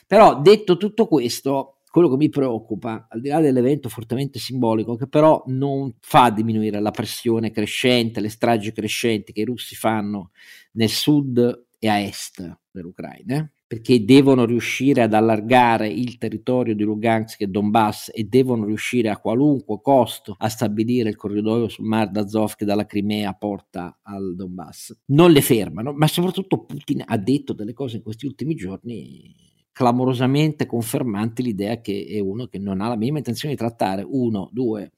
[0.06, 5.06] Però detto tutto questo, quello che mi preoccupa, al di là dell'evento fortemente simbolico, che
[5.06, 10.32] però non fa diminuire la pressione crescente, le stragi crescenti che i russi fanno
[10.72, 17.42] nel sud e a est dell'Ucraina, perché devono riuscire ad allargare il territorio di Lugansk
[17.42, 22.56] e Donbass e devono riuscire a qualunque costo a stabilire il corridoio sul Mar d'Azov
[22.56, 25.02] che dalla Crimea porta al Donbass.
[25.12, 30.66] Non le fermano, ma soprattutto Putin ha detto delle cose in questi ultimi giorni clamorosamente
[30.66, 34.92] confermanti l'idea che è uno che non ha la minima intenzione di trattare, uno, due,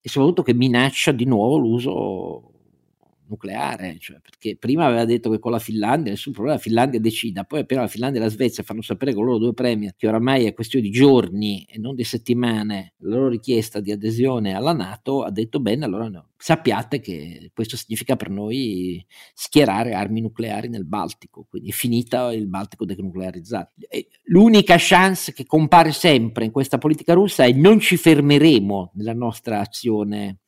[0.00, 2.52] e soprattutto che minaccia di nuovo l'uso
[3.34, 7.44] nucleare, cioè, perché prima aveva detto che con la Finlandia nessun problema, la Finlandia decida,
[7.44, 10.44] poi appena la Finlandia e la Svezia fanno sapere con loro due premier che oramai
[10.44, 15.22] è questione di giorni e non di settimane la loro richiesta di adesione alla Nato,
[15.22, 16.28] ha detto bene, allora no.
[16.36, 22.46] Sappiate che questo significa per noi schierare armi nucleari nel Baltico, quindi è finita il
[22.46, 23.72] Baltico denuclearizzato.
[24.24, 29.60] L'unica chance che compare sempre in questa politica russa è non ci fermeremo nella nostra
[29.60, 30.40] azione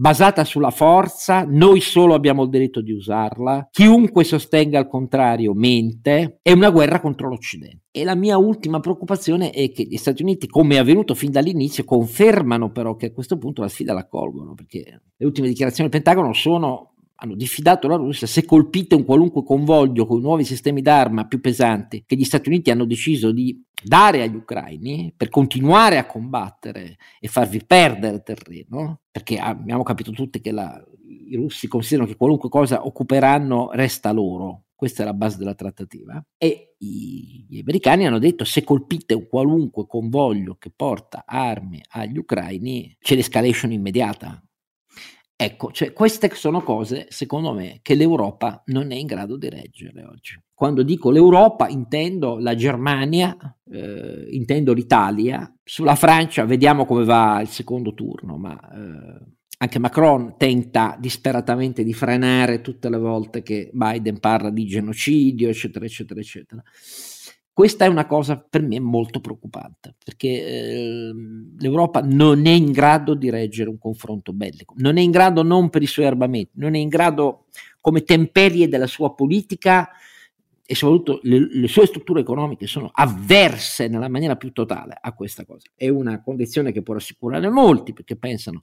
[0.00, 6.38] basata sulla forza, noi solo abbiamo il diritto di usarla, chiunque sostenga il contrario mente,
[6.40, 7.86] è una guerra contro l'Occidente.
[7.90, 11.82] E la mia ultima preoccupazione è che gli Stati Uniti, come è avvenuto fin dall'inizio,
[11.82, 16.00] confermano però che a questo punto la sfida la colgono, perché le ultime dichiarazioni del
[16.00, 21.26] Pentagono sono hanno diffidato la Russia, se colpite un qualunque convoglio con nuovi sistemi d'arma
[21.26, 26.06] più pesanti che gli Stati Uniti hanno deciso di dare agli ucraini per continuare a
[26.06, 30.80] combattere e farvi perdere terreno, perché abbiamo capito tutti che la,
[31.28, 36.24] i russi considerano che qualunque cosa occuperanno resta loro, questa è la base della trattativa,
[36.36, 42.18] e i, gli americani hanno detto se colpite un qualunque convoglio che porta armi agli
[42.18, 44.40] ucraini c'è l'escalation immediata,
[45.40, 50.02] Ecco, cioè, queste sono cose, secondo me, che l'Europa non è in grado di reggere
[50.02, 50.36] oggi.
[50.52, 53.36] Quando dico l'Europa intendo la Germania,
[53.70, 59.26] eh, intendo l'Italia, sulla Francia vediamo come va il secondo turno, ma eh,
[59.58, 65.84] anche Macron tenta disperatamente di frenare tutte le volte che Biden parla di genocidio, eccetera,
[65.84, 66.62] eccetera, eccetera.
[67.58, 71.12] Questa è una cosa per me molto preoccupante, perché eh,
[71.58, 75.68] l'Europa non è in grado di reggere un confronto bellico, non è in grado non
[75.68, 77.46] per i suoi armamenti, non è in grado
[77.80, 79.90] come temperie della sua politica
[80.64, 85.44] e soprattutto le, le, sue strutture economiche sono avverse nella maniera più totale a questa
[85.44, 85.66] cosa.
[85.74, 88.62] È una condizione che può rassicurare molti perché pensano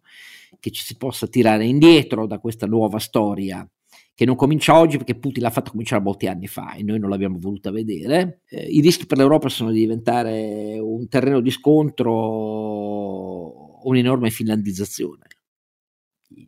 [0.57, 3.67] che ci si possa tirare indietro da questa nuova storia
[4.15, 7.09] che non comincia oggi perché Putin l'ha fatto cominciare molti anni fa e noi non
[7.09, 8.39] l'abbiamo voluta vedere.
[8.47, 12.13] Eh, I rischi per l'Europa sono di diventare un terreno di scontro,
[13.85, 15.23] un'enorme finlandizzazione.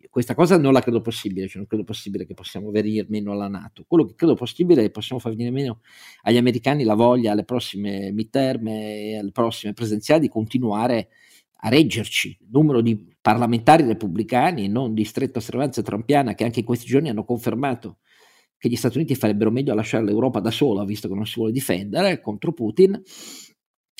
[0.09, 3.49] Questa cosa non la credo possibile, cioè non credo possibile che possiamo venire meno alla
[3.49, 3.83] Nato.
[3.85, 5.81] Quello che credo possibile è che possiamo far venire meno
[6.23, 11.09] agli americani la voglia alle prossime midterm e alle prossime presenziali di continuare
[11.57, 12.37] a reggerci.
[12.39, 17.09] Il numero di parlamentari repubblicani, non di stretta osservanza trampiana, che anche in questi giorni
[17.09, 17.97] hanno confermato
[18.57, 21.33] che gli Stati Uniti farebbero meglio a lasciare l'Europa da sola, visto che non si
[21.35, 23.03] vuole difendere contro Putin,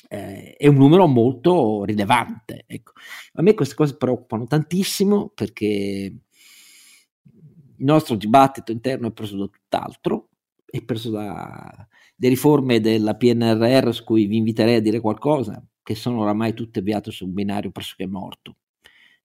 [0.08, 2.64] eh, è un numero molto rilevante.
[2.66, 2.92] Ecco.
[3.34, 10.30] A me queste cose preoccupano tantissimo perché il nostro dibattito interno è preso da tutt'altro,
[10.64, 11.86] è preso da
[12.16, 16.78] le riforme della PNRR su cui vi inviterei a dire qualcosa, che sono oramai tutte
[16.78, 18.56] avviate su un binario pressoché morto.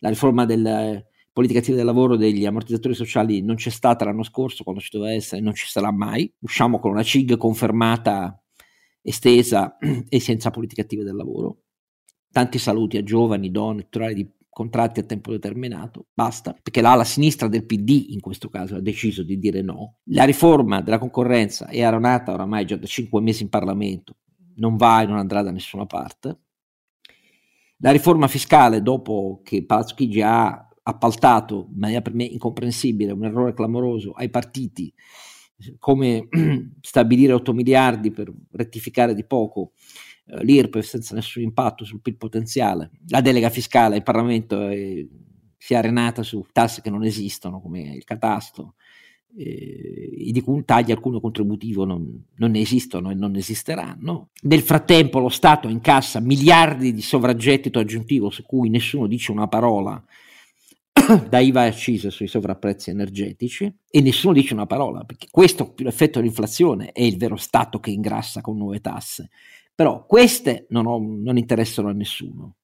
[0.04, 4.66] La riforma della politica attiva del lavoro degli ammortizzatori sociali non c'è stata l'anno scorso
[4.66, 6.30] quando ci doveva essere, non ci sarà mai.
[6.40, 8.38] Usciamo con una CIG confermata,
[9.02, 9.78] estesa
[10.10, 11.60] e senza politica attiva del lavoro.
[12.30, 17.48] Tanti saluti a giovani, donne, titolari di contratti a tempo determinato, basta, perché l'ala sinistra
[17.48, 20.00] del PD in questo caso ha deciso di dire no.
[20.08, 24.18] La riforma della concorrenza è aronata oramai già da cinque mesi in Parlamento,
[24.58, 26.42] non va e non andrà da nessuna parte.
[27.84, 33.26] La riforma fiscale, dopo che Palazzo Chigi ha appaltato, in maniera per me incomprensibile, un
[33.26, 34.94] errore clamoroso ai partiti,
[35.80, 36.30] come
[36.80, 39.74] stabilire 8 miliardi per rettificare di poco
[40.28, 45.06] eh, l'IRPEF senza nessun impatto sul PIL potenziale, la delega fiscale al Parlamento è,
[45.58, 48.76] si è arenata su tasse che non esistono come il catasto,
[49.36, 54.30] eh, di cui un alcuno contributivo non, non, esistono e non esisteranno.
[54.44, 60.04] Nel frattempo lo Stato incassa miliardi di sovraggettito aggiuntivo su cui nessuno dice una parola
[61.30, 65.86] da IVA e accise sui sovrapprezzi energetici e nessuno dice una parola, perché questo più
[65.86, 69.30] l'effetto dell'inflazione è il vero Stato che ingrassa con nuove tasse.
[69.76, 72.56] Però queste non, ho, non interessano a nessuno.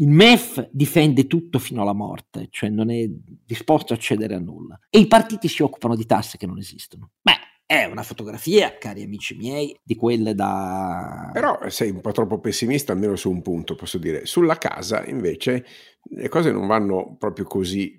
[0.00, 4.78] Il MEF difende tutto fino alla morte, cioè non è disposto a cedere a nulla.
[4.90, 7.10] E i partiti si occupano di tasse che non esistono.
[7.20, 7.32] Beh,
[7.66, 11.30] è una fotografia, cari amici miei, di quelle da...
[11.32, 14.24] Però sei un po' troppo pessimista, almeno su un punto, posso dire.
[14.24, 15.66] Sulla casa, invece,
[16.10, 17.98] le cose non vanno proprio così,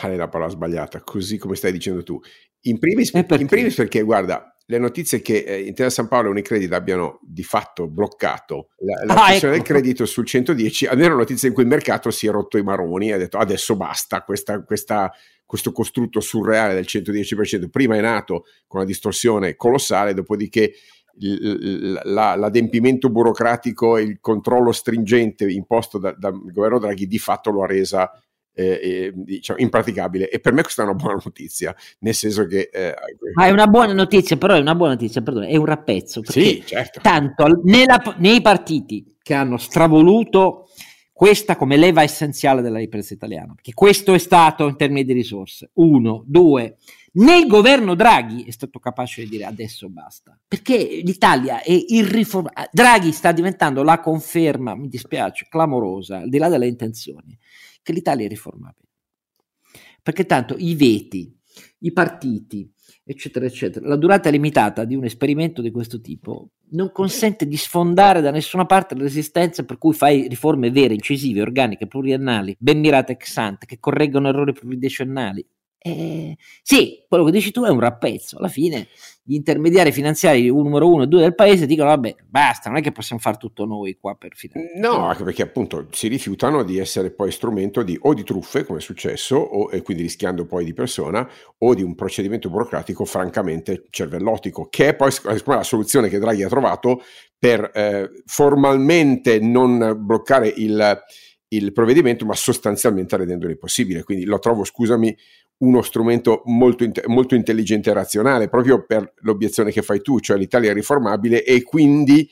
[0.00, 2.20] male la parola sbagliata, così come stai dicendo tu.
[2.62, 3.40] In primis, perché?
[3.40, 7.44] In primis perché, guarda, le notizie che eh, Intesa San Paolo e Unicredit abbiano di
[7.44, 9.48] fatto bloccato la, la ah, ecco.
[9.48, 13.10] del credito sul 110, almeno notizie in cui il mercato si è rotto i maroni
[13.10, 15.12] e ha detto adesso basta, questa, questa,
[15.44, 20.72] questo costrutto surreale del 110%, prima è nato con una distorsione colossale, dopodiché
[21.18, 27.66] l'adempimento burocratico e il controllo stringente imposto dal da governo Draghi di fatto lo ha
[27.66, 28.10] resa
[28.56, 30.30] eh, diciamo, impraticabile.
[30.30, 32.70] E per me questa è una buona notizia, nel senso che...
[32.72, 32.94] Eh,
[33.34, 36.22] Ma è una buona notizia, però è una buona notizia, perdono, è un rappezzo.
[36.24, 37.00] Sì, certo.
[37.00, 40.68] Tanto nella, nei partiti che hanno stravoluto
[41.12, 45.70] questa come leva essenziale della ripresa italiana, perché questo è stato in termini di risorse.
[45.74, 46.76] Uno, due,
[47.12, 52.68] nel governo Draghi è stato capace di dire adesso basta, perché l'Italia è irriformabile.
[52.70, 57.34] Draghi sta diventando la conferma, mi dispiace, clamorosa, al di là delle intenzioni,
[57.86, 58.88] che l'Italia è riformabile.
[60.02, 61.32] Perché tanto i veti,
[61.80, 62.68] i partiti,
[63.04, 68.20] eccetera, eccetera, la durata limitata di un esperimento di questo tipo non consente di sfondare
[68.20, 73.12] da nessuna parte le resistenze per cui fai riforme vere, incisive, organiche, pluriannali, ben mirate
[73.12, 75.46] ex ante, che correggono errori previdenzionali.
[75.86, 78.38] Eh, sì, quello che dici tu è un rappezzo.
[78.38, 78.88] Alla fine
[79.22, 82.90] gli intermediari finanziari numero uno e due del paese dicono vabbè basta, non è che
[82.90, 84.72] possiamo fare tutto noi qua per finire.
[84.78, 88.78] No, anche perché appunto si rifiutano di essere poi strumento di o di truffe come
[88.78, 93.84] è successo o, e quindi rischiando poi di persona o di un procedimento burocratico francamente
[93.90, 95.12] cervellotico che è poi
[95.44, 97.02] la soluzione che Draghi ha trovato
[97.38, 101.04] per eh, formalmente non bloccare il
[101.48, 104.02] il provvedimento, ma sostanzialmente rendendolo impossibile.
[104.02, 105.16] Quindi lo trovo, scusami,
[105.58, 110.70] uno strumento molto, molto intelligente e razionale, proprio per l'obiezione che fai tu, cioè l'Italia
[110.70, 112.28] è riformabile e quindi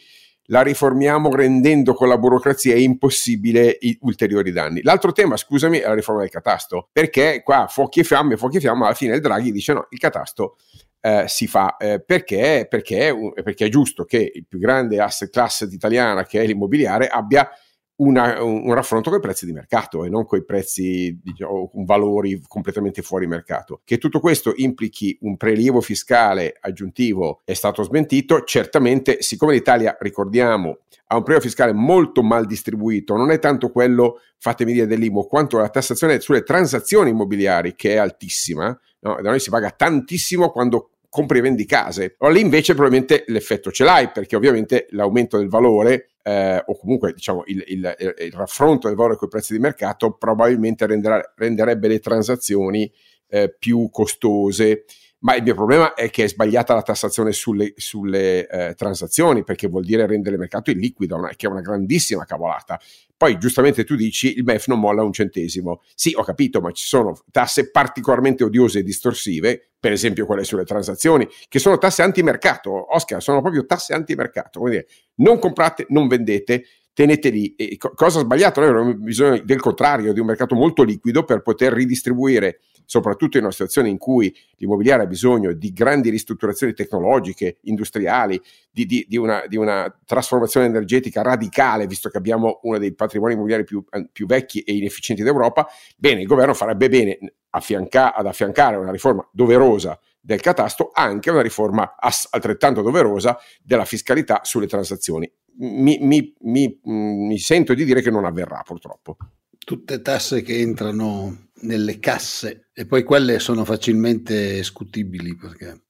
[0.48, 4.82] la riformiamo rendendo con la burocrazia impossibile ulteriori danni.
[4.82, 8.60] L'altro tema, scusami, è la riforma del catasto, perché qua fuochi e fiamme, fuochi e
[8.60, 10.56] fiamme, alla fine il Draghi dice no, il catasto
[11.00, 15.66] eh, si fa eh, perché, perché, perché, è giusto che il più grande asset class
[15.70, 17.48] italiana che è l'immobiliare abbia
[17.96, 21.68] una, un, un, raffronto con i prezzi di mercato e non con i prezzi, diciamo,
[21.68, 23.80] con valori completamente fuori mercato.
[23.84, 28.42] Che tutto questo implichi un prelievo fiscale aggiuntivo è stato smentito.
[28.42, 34.20] Certamente, siccome l'Italia, ricordiamo, ha un prelievo fiscale molto mal distribuito, non è tanto quello,
[34.38, 38.76] fatemi dire, dell'IMO, quanto la tassazione sulle transazioni immobiliari, che è altissima.
[39.00, 39.20] No?
[39.20, 42.16] Da noi si paga tantissimo quando compri e vendi case.
[42.18, 47.12] Allora, lì invece probabilmente l'effetto ce l'hai, perché ovviamente l'aumento del valore eh, o comunque
[47.12, 51.86] diciamo il, il, il, raffronto del valore con i prezzi di mercato probabilmente renderà, renderebbe
[51.86, 52.92] le transazioni
[53.28, 54.86] eh, più costose
[55.24, 59.68] ma il mio problema è che è sbagliata la tassazione sulle, sulle eh, transazioni, perché
[59.68, 62.78] vuol dire rendere il mercato illiquido, una, che è una grandissima cavolata.
[63.16, 65.80] Poi giustamente tu dici il MEF non molla un centesimo.
[65.94, 70.64] Sì, ho capito, ma ci sono tasse particolarmente odiose e distorsive, per esempio quelle sulle
[70.64, 72.94] transazioni, che sono tasse antimercato.
[72.94, 74.60] Oscar, sono proprio tasse antimercato.
[74.60, 74.84] Quindi
[75.16, 77.54] non comprate, non vendete, teneteli.
[77.56, 78.60] E cosa sbagliata?
[78.60, 83.44] Noi abbiamo bisogno del contrario, di un mercato molto liquido per poter ridistribuire soprattutto in
[83.44, 88.40] una situazione in cui l'immobiliare ha bisogno di grandi ristrutturazioni tecnologiche, industriali,
[88.70, 93.32] di, di, di, una, di una, trasformazione energetica radicale, visto che abbiamo uno dei patrimoni
[93.32, 95.66] immobiliari più, più vecchi e inefficienti d'Europa,
[95.96, 97.18] bene, il governo farebbe bene
[97.50, 103.84] affianca, ad affiancare una riforma doverosa del catasto anche una riforma ass- altrettanto doverosa della
[103.84, 105.30] fiscalità sulle transazioni.
[105.56, 109.16] Mi, mi, mi, mi, sento di dire che non avverrà purtroppo.
[109.58, 115.84] tutte tasse che entrano nelle casse e poi quelle sono facilmente scutibili perché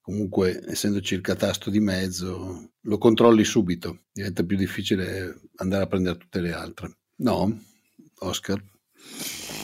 [0.00, 6.16] comunque essendoci il catasto di mezzo lo controlli subito, diventa più difficile andare a prendere
[6.16, 6.98] tutte le altre.
[7.16, 7.60] No,
[8.20, 8.62] Oscar,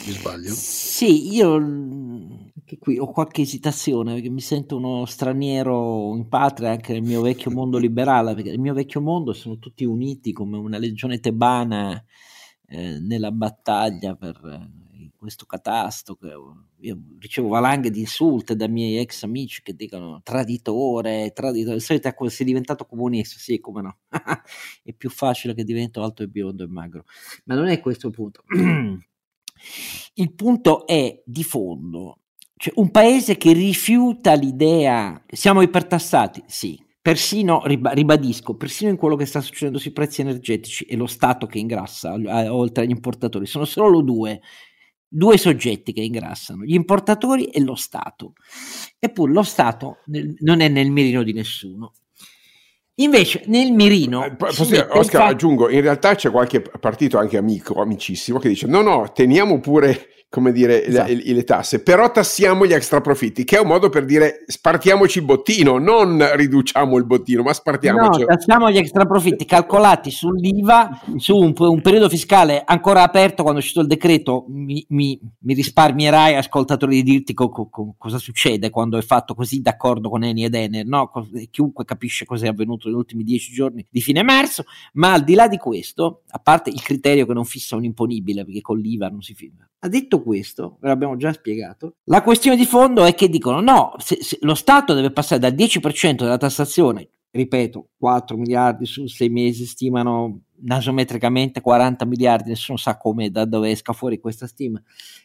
[0.05, 0.53] mi sbaglio?
[0.53, 6.93] Sì, io anche qui ho qualche esitazione perché mi sento uno straniero in patria anche
[6.93, 10.77] nel mio vecchio mondo liberale, perché nel mio vecchio mondo sono tutti uniti come una
[10.77, 12.01] legione tebana
[12.67, 16.17] eh, nella battaglia per eh, questo catasto.
[16.79, 21.75] Io ricevo valanghe di insulte da miei ex amici che dicono traditore, traditore.
[21.75, 23.97] Di solito ecco, sei diventato comunista, sì, come no.
[24.83, 27.03] è più facile che divento alto e biondo e magro.
[27.43, 28.43] Ma non è questo il punto.
[30.15, 32.19] il punto è di fondo.
[32.63, 39.25] Cioè, un paese che rifiuta l'idea, siamo ipertassati, sì, persino, ribadisco, persino in quello che
[39.25, 43.65] sta succedendo sui prezzi energetici è lo Stato che ingrassa, eh, oltre agli importatori, sono
[43.65, 44.39] solo due,
[45.05, 48.31] due soggetti che ingrassano, gli importatori e lo Stato.
[48.97, 51.91] Eppure lo Stato nel, non è nel mirino di nessuno.
[52.95, 54.23] Invece nel mirino...
[54.23, 55.23] Eh, posso dire, Oscar, fatto...
[55.33, 60.22] aggiungo, in realtà c'è qualche partito anche amico, amicissimo, che dice no, no, teniamo pure
[60.33, 61.13] come dire, esatto.
[61.13, 65.19] le, le, tasse, però tassiamo gli extra profitti, che è un modo per dire spartiamoci
[65.19, 68.21] il bottino, non riduciamo il bottino, ma spartiamoci.
[68.21, 73.59] No, tassiamo gli extra profitti calcolati sull'IVA su un, un, periodo fiscale ancora aperto quando
[73.59, 74.45] è uscito il decreto.
[74.47, 79.35] Mi, mi, mi risparmierai, ascoltatori, di dirti co, co, co, cosa succede quando è fatto
[79.35, 81.11] così d'accordo con Eni ed Ener, no?
[81.51, 84.63] Chiunque capisce cosa è avvenuto negli ultimi dieci giorni di fine marzo,
[84.93, 88.43] ma al di là di questo, a parte il criterio che non fissa un imponibile,
[88.43, 92.55] perché con l'IVA non si firma, ha detto questo, ve l'abbiamo già spiegato, la questione
[92.55, 96.37] di fondo è che dicono no, se, se lo Stato deve passare dal 10% della
[96.37, 103.43] tassazione, ripeto, 4 miliardi su 6 mesi stimano nasometricamente 40 miliardi, nessuno sa come, da
[103.43, 104.81] dove esca fuori questa stima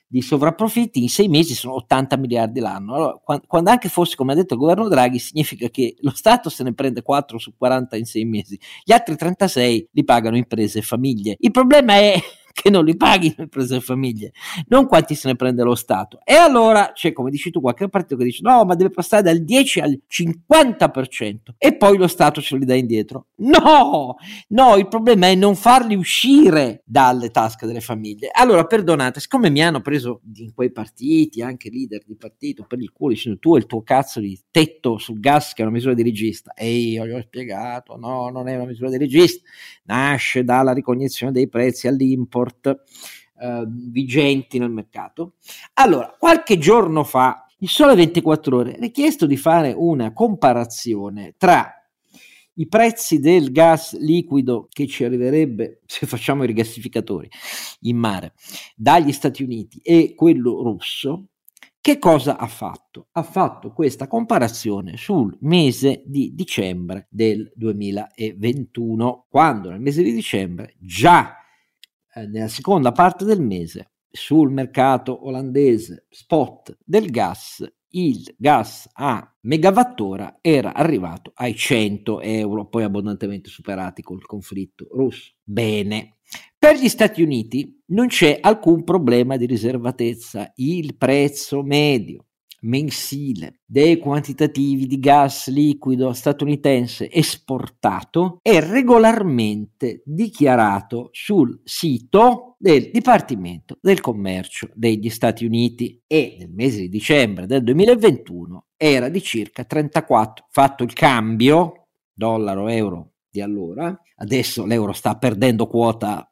[0.08, 2.94] di sovrapprofitti, in 6 mesi sono 80 miliardi l'anno.
[2.94, 6.48] Allora, quando, quando, anche fosse, come ha detto il governo Draghi, significa che lo Stato
[6.48, 10.80] se ne prende 4 su 40 in 6 mesi, gli altri 36 li pagano imprese
[10.80, 11.36] e famiglie.
[11.38, 12.20] Il problema è
[12.60, 14.32] che non li paghino le imprese e famiglie,
[14.68, 16.20] non quanti se ne prende lo Stato.
[16.24, 19.42] E allora c'è, come dici tu, qualche partito che dice no, ma deve passare dal
[19.42, 23.26] 10 al 50% e poi lo Stato ce li dà indietro.
[23.36, 24.16] No,
[24.48, 28.30] no, il problema è non farli uscire dalle tasche delle famiglie.
[28.32, 32.90] Allora, perdonate, siccome mi hanno preso in quei partiti, anche leader di partito, per il
[32.92, 35.94] culo, dicendo tu e il tuo cazzo di tetto sul gas che è una misura
[35.94, 39.48] di regista, e io gli ho spiegato, no, non è una misura di regista,
[39.84, 42.84] nasce dalla ricognizione dei prezzi all'import short
[43.40, 45.34] eh, vigenti nel mercato.
[45.74, 51.72] Allora, qualche giorno fa il Sole 24 Ore ha chiesto di fare una comparazione tra
[52.54, 57.28] i prezzi del gas liquido che ci arriverebbe se facciamo i rigassificatori
[57.82, 58.34] in mare
[58.74, 61.28] dagli Stati Uniti e quello russo,
[61.80, 63.08] che cosa ha fatto?
[63.12, 70.74] Ha fatto questa comparazione sul mese di dicembre del 2021, quando nel mese di dicembre
[70.78, 71.37] già
[72.20, 79.34] eh, nella seconda parte del mese sul mercato olandese spot del gas il gas a
[79.42, 85.32] megawattora era arrivato ai 100 euro, poi abbondantemente superati col conflitto russo.
[85.42, 86.18] Bene.
[86.58, 92.27] Per gli Stati Uniti non c'è alcun problema di riservatezza, il prezzo medio
[92.60, 103.78] mensile dei quantitativi di gas liquido statunitense esportato è regolarmente dichiarato sul sito del Dipartimento
[103.80, 109.64] del Commercio degli Stati Uniti e nel mese di dicembre del 2021 era di circa
[109.64, 110.46] 34.
[110.50, 116.27] Fatto il cambio dollaro-euro di allora, adesso l'euro sta perdendo quota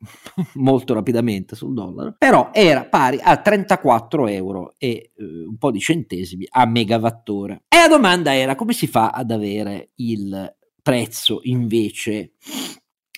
[0.54, 5.80] molto rapidamente sul dollaro, però era pari a 34 euro e eh, un po' di
[5.80, 7.62] centesimi a megawattora.
[7.68, 12.32] E la domanda era come si fa ad avere il prezzo invece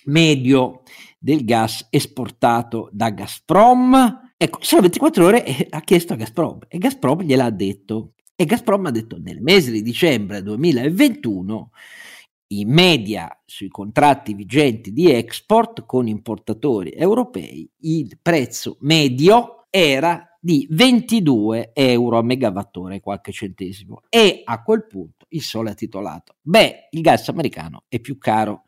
[0.05, 0.83] medio
[1.17, 4.31] del gas esportato da Gazprom?
[4.35, 8.13] Ecco, sono 24 ore ha chiesto a Gazprom e Gazprom gliel'ha detto.
[8.35, 11.69] E Gazprom ha detto nel mese di dicembre 2021
[12.59, 20.67] in media sui contratti vigenti di export con importatori europei il prezzo medio era di
[20.69, 24.01] 22 euro a megawattora e qualche centesimo.
[24.09, 26.35] E a quel punto il sole ha titolato.
[26.41, 28.63] Beh il gas americano è più caro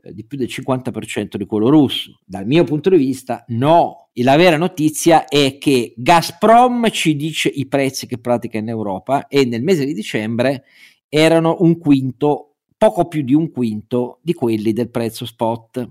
[0.00, 2.20] eh, di più del 50% di quello russo.
[2.24, 4.10] Dal mio punto di vista no.
[4.20, 9.44] La vera notizia è che Gazprom ci dice i prezzi che pratica in Europa e
[9.44, 10.64] nel mese di dicembre
[11.08, 12.47] erano un quinto
[12.78, 15.88] poco più di un quinto di quelli del prezzo spot.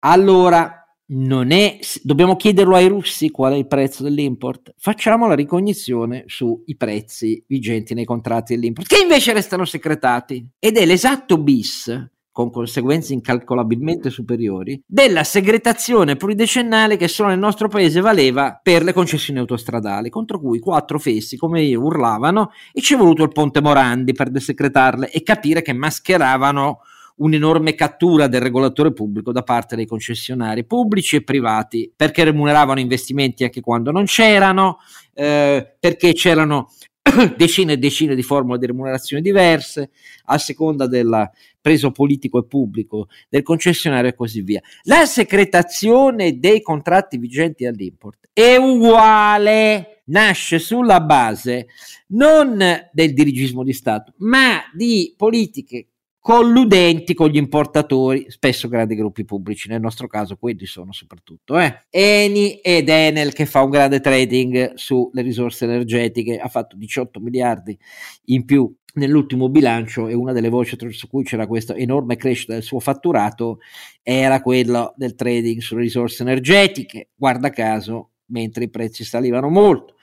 [0.00, 0.78] Allora,
[1.10, 4.74] non è, dobbiamo chiederlo ai russi qual è il prezzo dell'import?
[4.76, 10.46] Facciamo la ricognizione sui prezzi vigenti nei contratti dell'import, che invece restano secretati.
[10.58, 17.66] Ed è l'esatto bis con conseguenze incalcolabilmente superiori, della segretazione pluridecennale che solo nel nostro
[17.66, 22.94] paese valeva per le concessioni autostradali, contro cui quattro fessi come io urlavano e ci
[22.94, 26.82] è voluto il ponte Morandi per desecretarle e capire che mascheravano
[27.16, 33.42] un'enorme cattura del regolatore pubblico da parte dei concessionari pubblici e privati, perché remuneravano investimenti
[33.42, 34.78] anche quando non c'erano,
[35.12, 36.68] eh, perché c'erano
[37.36, 39.90] decine e decine di formule di remunerazione diverse
[40.26, 41.30] a seconda del
[41.68, 44.62] preso politico e pubblico del concessionario e così via.
[44.84, 51.66] La secretazione dei contratti vigenti all'import è uguale, nasce sulla base
[52.08, 52.58] non
[52.90, 55.88] del dirigismo di Stato, ma di politiche
[56.18, 61.84] colludenti con gli importatori, spesso grandi gruppi pubblici, nel nostro caso quelli sono soprattutto eh.
[61.90, 67.78] Eni ed Enel che fa un grande trading sulle risorse energetiche, ha fatto 18 miliardi
[68.26, 72.62] in più nell'ultimo bilancio e una delle voci attraverso cui c'era questa enorme crescita del
[72.62, 73.60] suo fatturato
[74.02, 79.94] era quella del trading sulle risorse energetiche, guarda caso, mentre i prezzi salivano molto.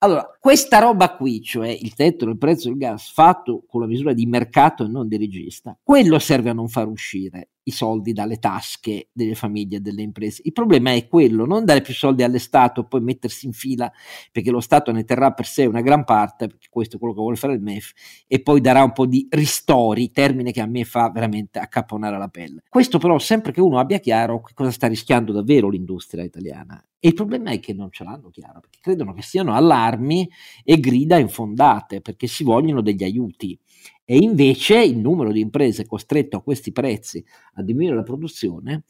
[0.00, 4.12] Allora, questa roba qui, cioè il tetto del prezzo del gas fatto con la misura
[4.12, 8.38] di mercato e non di regista, quello serve a non far uscire i soldi dalle
[8.38, 10.42] tasche delle famiglie e delle imprese.
[10.44, 13.92] Il problema è quello, non dare più soldi all'Estato e poi mettersi in fila
[14.32, 17.20] perché lo Stato ne terrà per sé una gran parte, perché questo è quello che
[17.20, 17.92] vuole fare il MEF,
[18.26, 22.28] e poi darà un po' di ristori, termine che a me fa veramente accapponare la
[22.28, 22.62] pelle.
[22.68, 26.82] Questo però sempre che uno abbia chiaro che cosa sta rischiando davvero l'industria italiana.
[27.00, 30.28] E il problema è che non ce l'hanno chiaro, perché credono che siano allarmi
[30.64, 33.56] e grida infondate, perché si vogliono degli aiuti
[34.04, 37.24] e invece il numero di imprese costretto a questi prezzi
[37.54, 38.84] a diminuire la produzione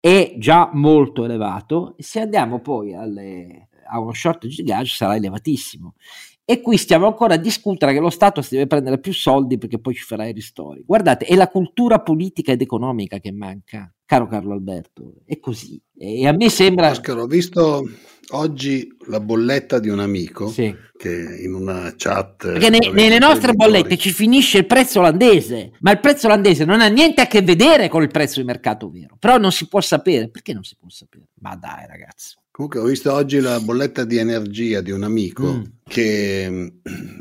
[0.00, 1.94] è già molto elevato.
[1.98, 5.94] Se andiamo poi alle, a uno shortage di gas sarà elevatissimo.
[6.44, 9.78] E qui stiamo ancora a discutere che lo Stato si deve prendere più soldi perché
[9.78, 10.82] poi ci farà i ristori.
[10.82, 15.78] Guardate, è la cultura politica ed economica che manca, caro Carlo Alberto, è così.
[15.94, 16.88] E a me sembra...
[16.88, 17.86] Oscar, ho visto
[18.30, 20.74] oggi la bolletta di un amico sì.
[20.96, 21.10] che
[21.42, 22.52] in una chat...
[22.52, 26.80] Perché ne, nelle nostre bollette ci finisce il prezzo olandese, ma il prezzo olandese non
[26.80, 29.14] ha niente a che vedere con il prezzo di mercato vero.
[29.18, 30.30] Però non si può sapere.
[30.30, 31.28] Perché non si può sapere?
[31.40, 32.34] Ma dai ragazzi.
[32.58, 35.62] Comunque ho visto oggi la bolletta di energia di un amico mm.
[35.84, 36.66] che mm,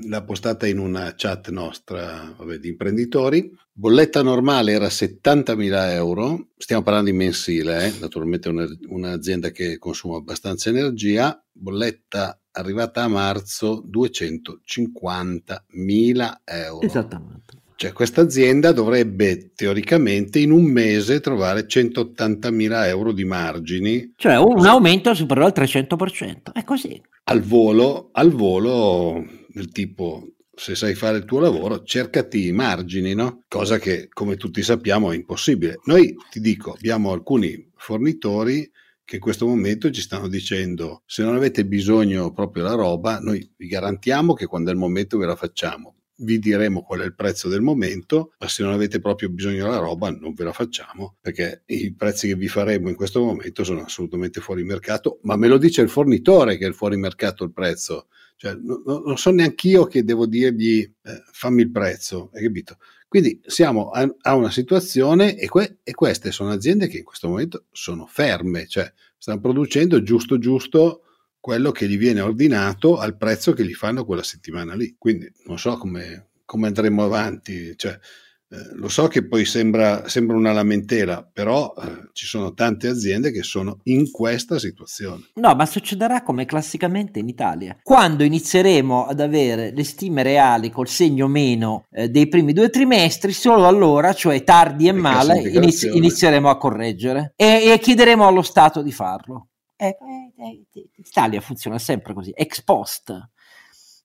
[0.09, 3.55] l'ha postata in una chat nostra vabbè, di imprenditori.
[3.71, 7.93] Bolletta normale era 70.000 euro, stiamo parlando in mensile, eh?
[7.99, 11.39] naturalmente una, un'azienda che consuma abbastanza energia.
[11.51, 16.81] Bolletta arrivata a marzo 250.000 euro.
[16.81, 17.57] Esattamente.
[17.78, 24.13] Cioè questa azienda dovrebbe teoricamente in un mese trovare 180.000 euro di margini.
[24.15, 26.99] Cioè un aumento superiore al 300%, è così.
[27.25, 30.23] Al volo, al volo del tipo
[30.55, 33.43] se sai fare il tuo lavoro, cercati i margini, no?
[33.47, 35.80] Cosa che, come tutti sappiamo, è impossibile.
[35.84, 38.67] Noi, ti dico, abbiamo alcuni fornitori
[39.05, 43.47] che in questo momento ci stanno dicendo se non avete bisogno proprio della roba, noi
[43.55, 47.15] vi garantiamo che quando è il momento ve la facciamo vi diremo qual è il
[47.15, 51.18] prezzo del momento, ma se non avete proprio bisogno della roba non ve la facciamo
[51.22, 55.47] perché i prezzi che vi faremo in questo momento sono assolutamente fuori mercato, ma me
[55.47, 58.07] lo dice il fornitore che è fuori mercato il prezzo.
[58.36, 62.78] Cioè, no, non so neanche io che devo dirgli eh, fammi il prezzo, hai capito?
[63.07, 67.30] Quindi siamo a, a una situazione e, que, e, queste sono aziende che in questo
[67.30, 71.03] momento sono ferme, cioè stanno producendo giusto giusto
[71.47, 74.95] quello che gli viene ordinato al prezzo che gli fanno quella settimana lì.
[74.97, 77.71] Quindi non so come, come andremo avanti.
[77.77, 77.97] Cioè,
[78.49, 83.31] eh, lo so che poi sembra, sembra una lamentela, però eh, ci sono tante aziende
[83.31, 85.29] che sono in questa situazione.
[85.35, 87.77] No, ma succederà come classicamente in Italia.
[87.81, 93.31] Quando inizieremo ad avere le stime reali col segno meno eh, dei primi due trimestri,
[93.31, 98.81] solo allora, cioè tardi e male, inizi- inizieremo a correggere e, e chiederemo allo Stato
[98.81, 99.47] di farlo.
[99.80, 100.34] Eh, eh,
[100.73, 103.30] eh, Italia funziona sempre così, ex post.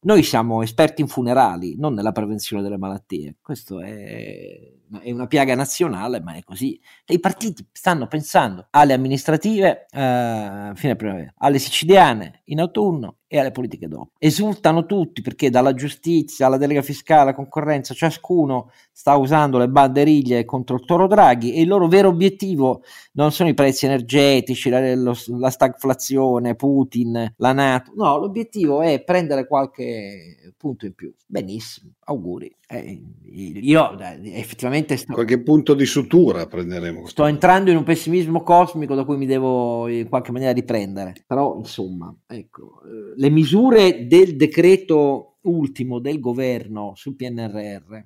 [0.03, 3.37] Noi siamo esperti in funerali, non nella prevenzione delle malattie.
[3.41, 6.81] Questo è, è una piaga nazionale, ma è così.
[7.07, 13.51] I partiti stanno pensando alle amministrative eh, fine primavera, alle siciliane in autunno e alle
[13.51, 14.11] politiche dopo.
[14.19, 20.45] Esultano tutti perché dalla giustizia alla delega fiscale, alla concorrenza, ciascuno sta usando le banderiglie
[20.45, 22.83] contro il toro Draghi e il loro vero obiettivo
[23.13, 27.93] non sono i prezzi energetici, la, lo, la stagflazione, Putin, la Nato.
[27.97, 31.11] No, l'obiettivo è prendere qualche punto in più.
[31.27, 32.55] Benissimo, auguri.
[32.69, 37.07] Eh, io eh, effettivamente veramente sto, qualche punto di sutura prenderemo.
[37.07, 41.15] Sto entrando in un pessimismo cosmico da cui mi devo in qualche maniera riprendere.
[41.27, 48.01] Però, insomma, ecco, eh, le misure del decreto ultimo del governo sul PNRR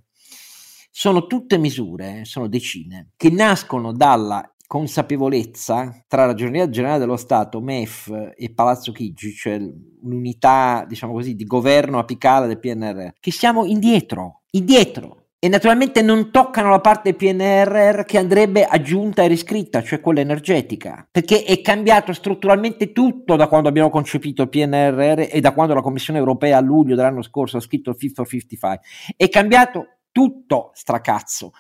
[0.91, 7.61] sono tutte misure, sono decine, che nascono dalla consapevolezza tra la Ragioneria Generale dello Stato,
[7.61, 9.61] MEF e Palazzo Chigi, cioè
[10.03, 15.26] l'unità, diciamo così, di governo apicale del PNRR, che siamo indietro, indietro.
[15.47, 21.07] E naturalmente non toccano la parte PNRR che andrebbe aggiunta e riscritta, cioè quella energetica,
[21.09, 25.83] perché è cambiato strutturalmente tutto da quando abbiamo concepito il PNRR e da quando la
[25.83, 28.81] Commissione europea a luglio dell'anno scorso ha scritto il Fit for 55.
[29.17, 31.53] È cambiato tutto stracazzo.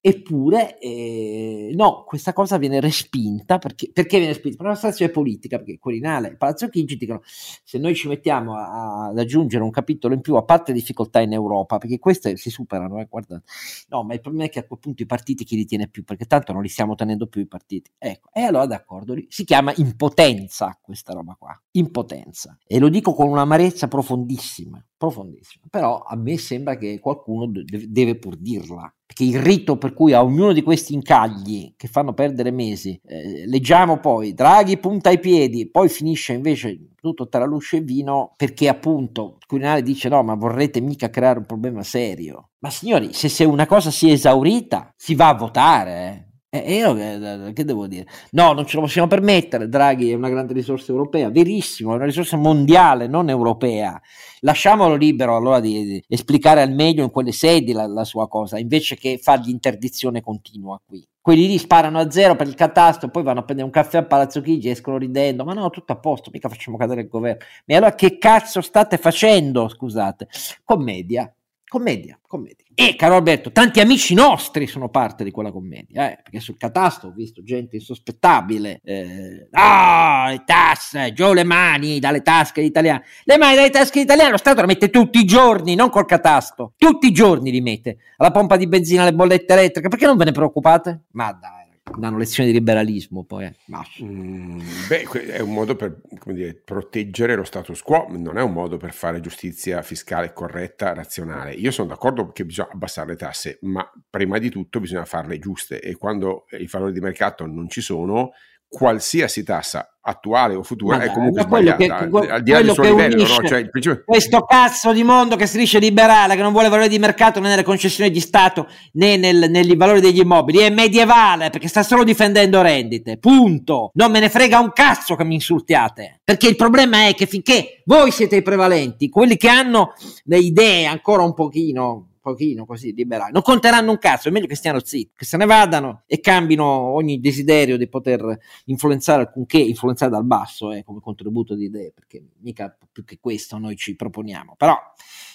[0.00, 4.58] Eppure, eh, no, questa cosa viene respinta perché, perché viene respinta?
[4.58, 9.08] Per una situazione politica, perché Quirinale e Palazzo Chigi dicono se noi ci mettiamo a,
[9.08, 13.00] ad aggiungere un capitolo in più, a parte difficoltà in Europa, perché queste si superano,
[13.00, 13.42] eh, guarda,
[13.88, 16.04] no, ma il problema è che a quel punto i partiti chi li tiene più,
[16.04, 17.90] perché tanto non li stiamo tenendo più i partiti.
[17.98, 22.56] Ecco, e allora d'accordo, si chiama impotenza questa roba qua, impotenza.
[22.64, 28.16] E lo dico con un'amarezza profondissima, profondissima, però a me sembra che qualcuno deve, deve
[28.16, 32.50] pur dirla perché il rito per cui a ognuno di questi incagli che fanno perdere
[32.50, 37.80] mesi, eh, leggiamo poi Draghi punta ai piedi, poi finisce invece tutto tra luce e
[37.80, 42.50] vino perché appunto Quirinale dice no ma vorrete mica creare un problema serio.
[42.58, 46.27] Ma signori, se, se una cosa si è esaurita si va a votare, eh.
[46.50, 48.06] E io che, che, devo dire?
[48.30, 49.68] No, non ce lo possiamo permettere.
[49.68, 54.00] Draghi è una grande risorsa europea, verissimo, è una risorsa mondiale, non europea.
[54.40, 58.58] Lasciamolo libero allora di, di esplicare al meglio in quelle sedi la, la, sua cosa,
[58.58, 61.06] invece che fargli interdizione continua qui.
[61.20, 64.04] Quelli lì sparano a zero per il catasto, poi vanno a prendere un caffè a
[64.04, 67.44] Palazzo Chigi, escono ridendo, ma no, tutto a posto, mica facciamo cadere il governo.
[67.66, 70.28] Ma allora che cazzo state facendo, scusate?
[70.64, 71.30] Commedia,
[71.68, 72.64] commedia, commedia.
[72.74, 77.08] E caro Alberto, tanti amici nostri sono parte di quella commedia, eh, perché sul catasto
[77.08, 78.80] ho visto gente insospettabile.
[78.82, 83.04] Eh, ah, le tasse, giù le mani dalle tasche italiane.
[83.24, 86.72] Le mani dalle tasche italiane, lo Stato le mette tutti i giorni, non col catasto.
[86.76, 87.98] Tutti i giorni li mette.
[88.16, 89.88] Alla pompa di benzina, alle bollette elettriche.
[89.88, 91.02] Perché non ve ne preoccupate?
[91.10, 91.57] Ma dai
[91.96, 93.54] danno lezioni di liberalismo poi eh.
[94.02, 98.76] mm, beh è un modo per dire, proteggere lo status quo non è un modo
[98.76, 103.88] per fare giustizia fiscale corretta razionale io sono d'accordo che bisogna abbassare le tasse ma
[104.08, 108.32] prima di tutto bisogna farle giuste e quando i valori di mercato non ci sono
[108.68, 113.26] qualsiasi tassa attuale o futura è comunque sbagliata che, al di là del suo livello
[113.26, 113.46] no?
[113.46, 114.02] cioè, principio...
[114.04, 117.48] questo cazzo di mondo che si dice liberale che non vuole valore di mercato né
[117.48, 122.04] nelle concessioni di Stato né nel, nei valori degli immobili è medievale perché sta solo
[122.04, 127.06] difendendo rendite punto non me ne frega un cazzo che mi insultiate perché il problema
[127.06, 129.92] è che finché voi siete i prevalenti quelli che hanno
[130.24, 134.54] le idee ancora un pochino pochino così liberali, non conteranno un cazzo, è meglio che
[134.54, 140.10] stiano zitti, che se ne vadano e cambino ogni desiderio di poter influenzare alcunché, influenzare
[140.10, 144.54] dal basso eh, come contributo di idee, perché mica più che questo noi ci proponiamo,
[144.56, 144.76] però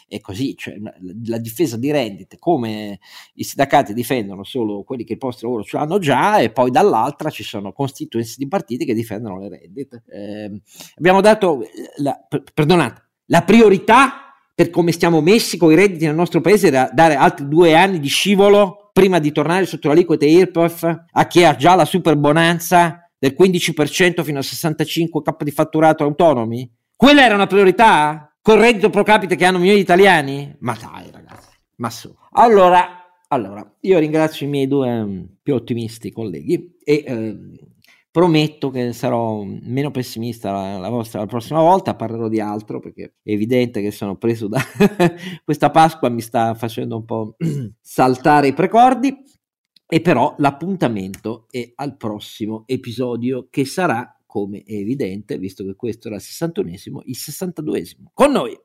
[0.07, 0.75] è così, cioè
[1.25, 2.99] la, difesa di rendite, come
[3.35, 6.69] i sindacati difendono solo quelli che il posto di lavoro ce l'hanno già, e poi
[6.69, 10.03] dall'altra ci sono constituenze di partiti che difendono le rendite.
[10.07, 10.61] Eh,
[10.97, 11.63] abbiamo dato,
[11.97, 12.19] la,
[12.53, 14.22] perdonate, la priorità
[14.55, 17.99] per come stiamo messi con i redditi nel nostro paese da dare altri due anni
[17.99, 23.09] di scivolo prima di tornare sotto l'aliquota IRPEF a chi ha già la super bonanza
[23.17, 26.69] del 15% fino a 65k di fatturato autonomi?
[26.95, 28.35] Quella era una priorità?
[28.41, 30.55] Col reddito pro capite che hanno milioni di italiani?
[30.59, 32.13] Ma dai ragazzi, ma su.
[32.31, 37.37] Allora, allora io ringrazio i miei due um, più ottimisti colleghi e eh,
[38.13, 43.15] Prometto che sarò meno pessimista la, la, vostra, la prossima volta, parlerò di altro perché
[43.23, 44.61] è evidente che sono preso da
[45.43, 47.35] questa Pasqua mi sta facendo un po'
[47.81, 49.17] saltare i precordi
[49.87, 56.09] e però l'appuntamento è al prossimo episodio che sarà, come è evidente, visto che questo
[56.09, 58.11] era il 61esimo, il 62esimo.
[58.13, 58.55] Con noi!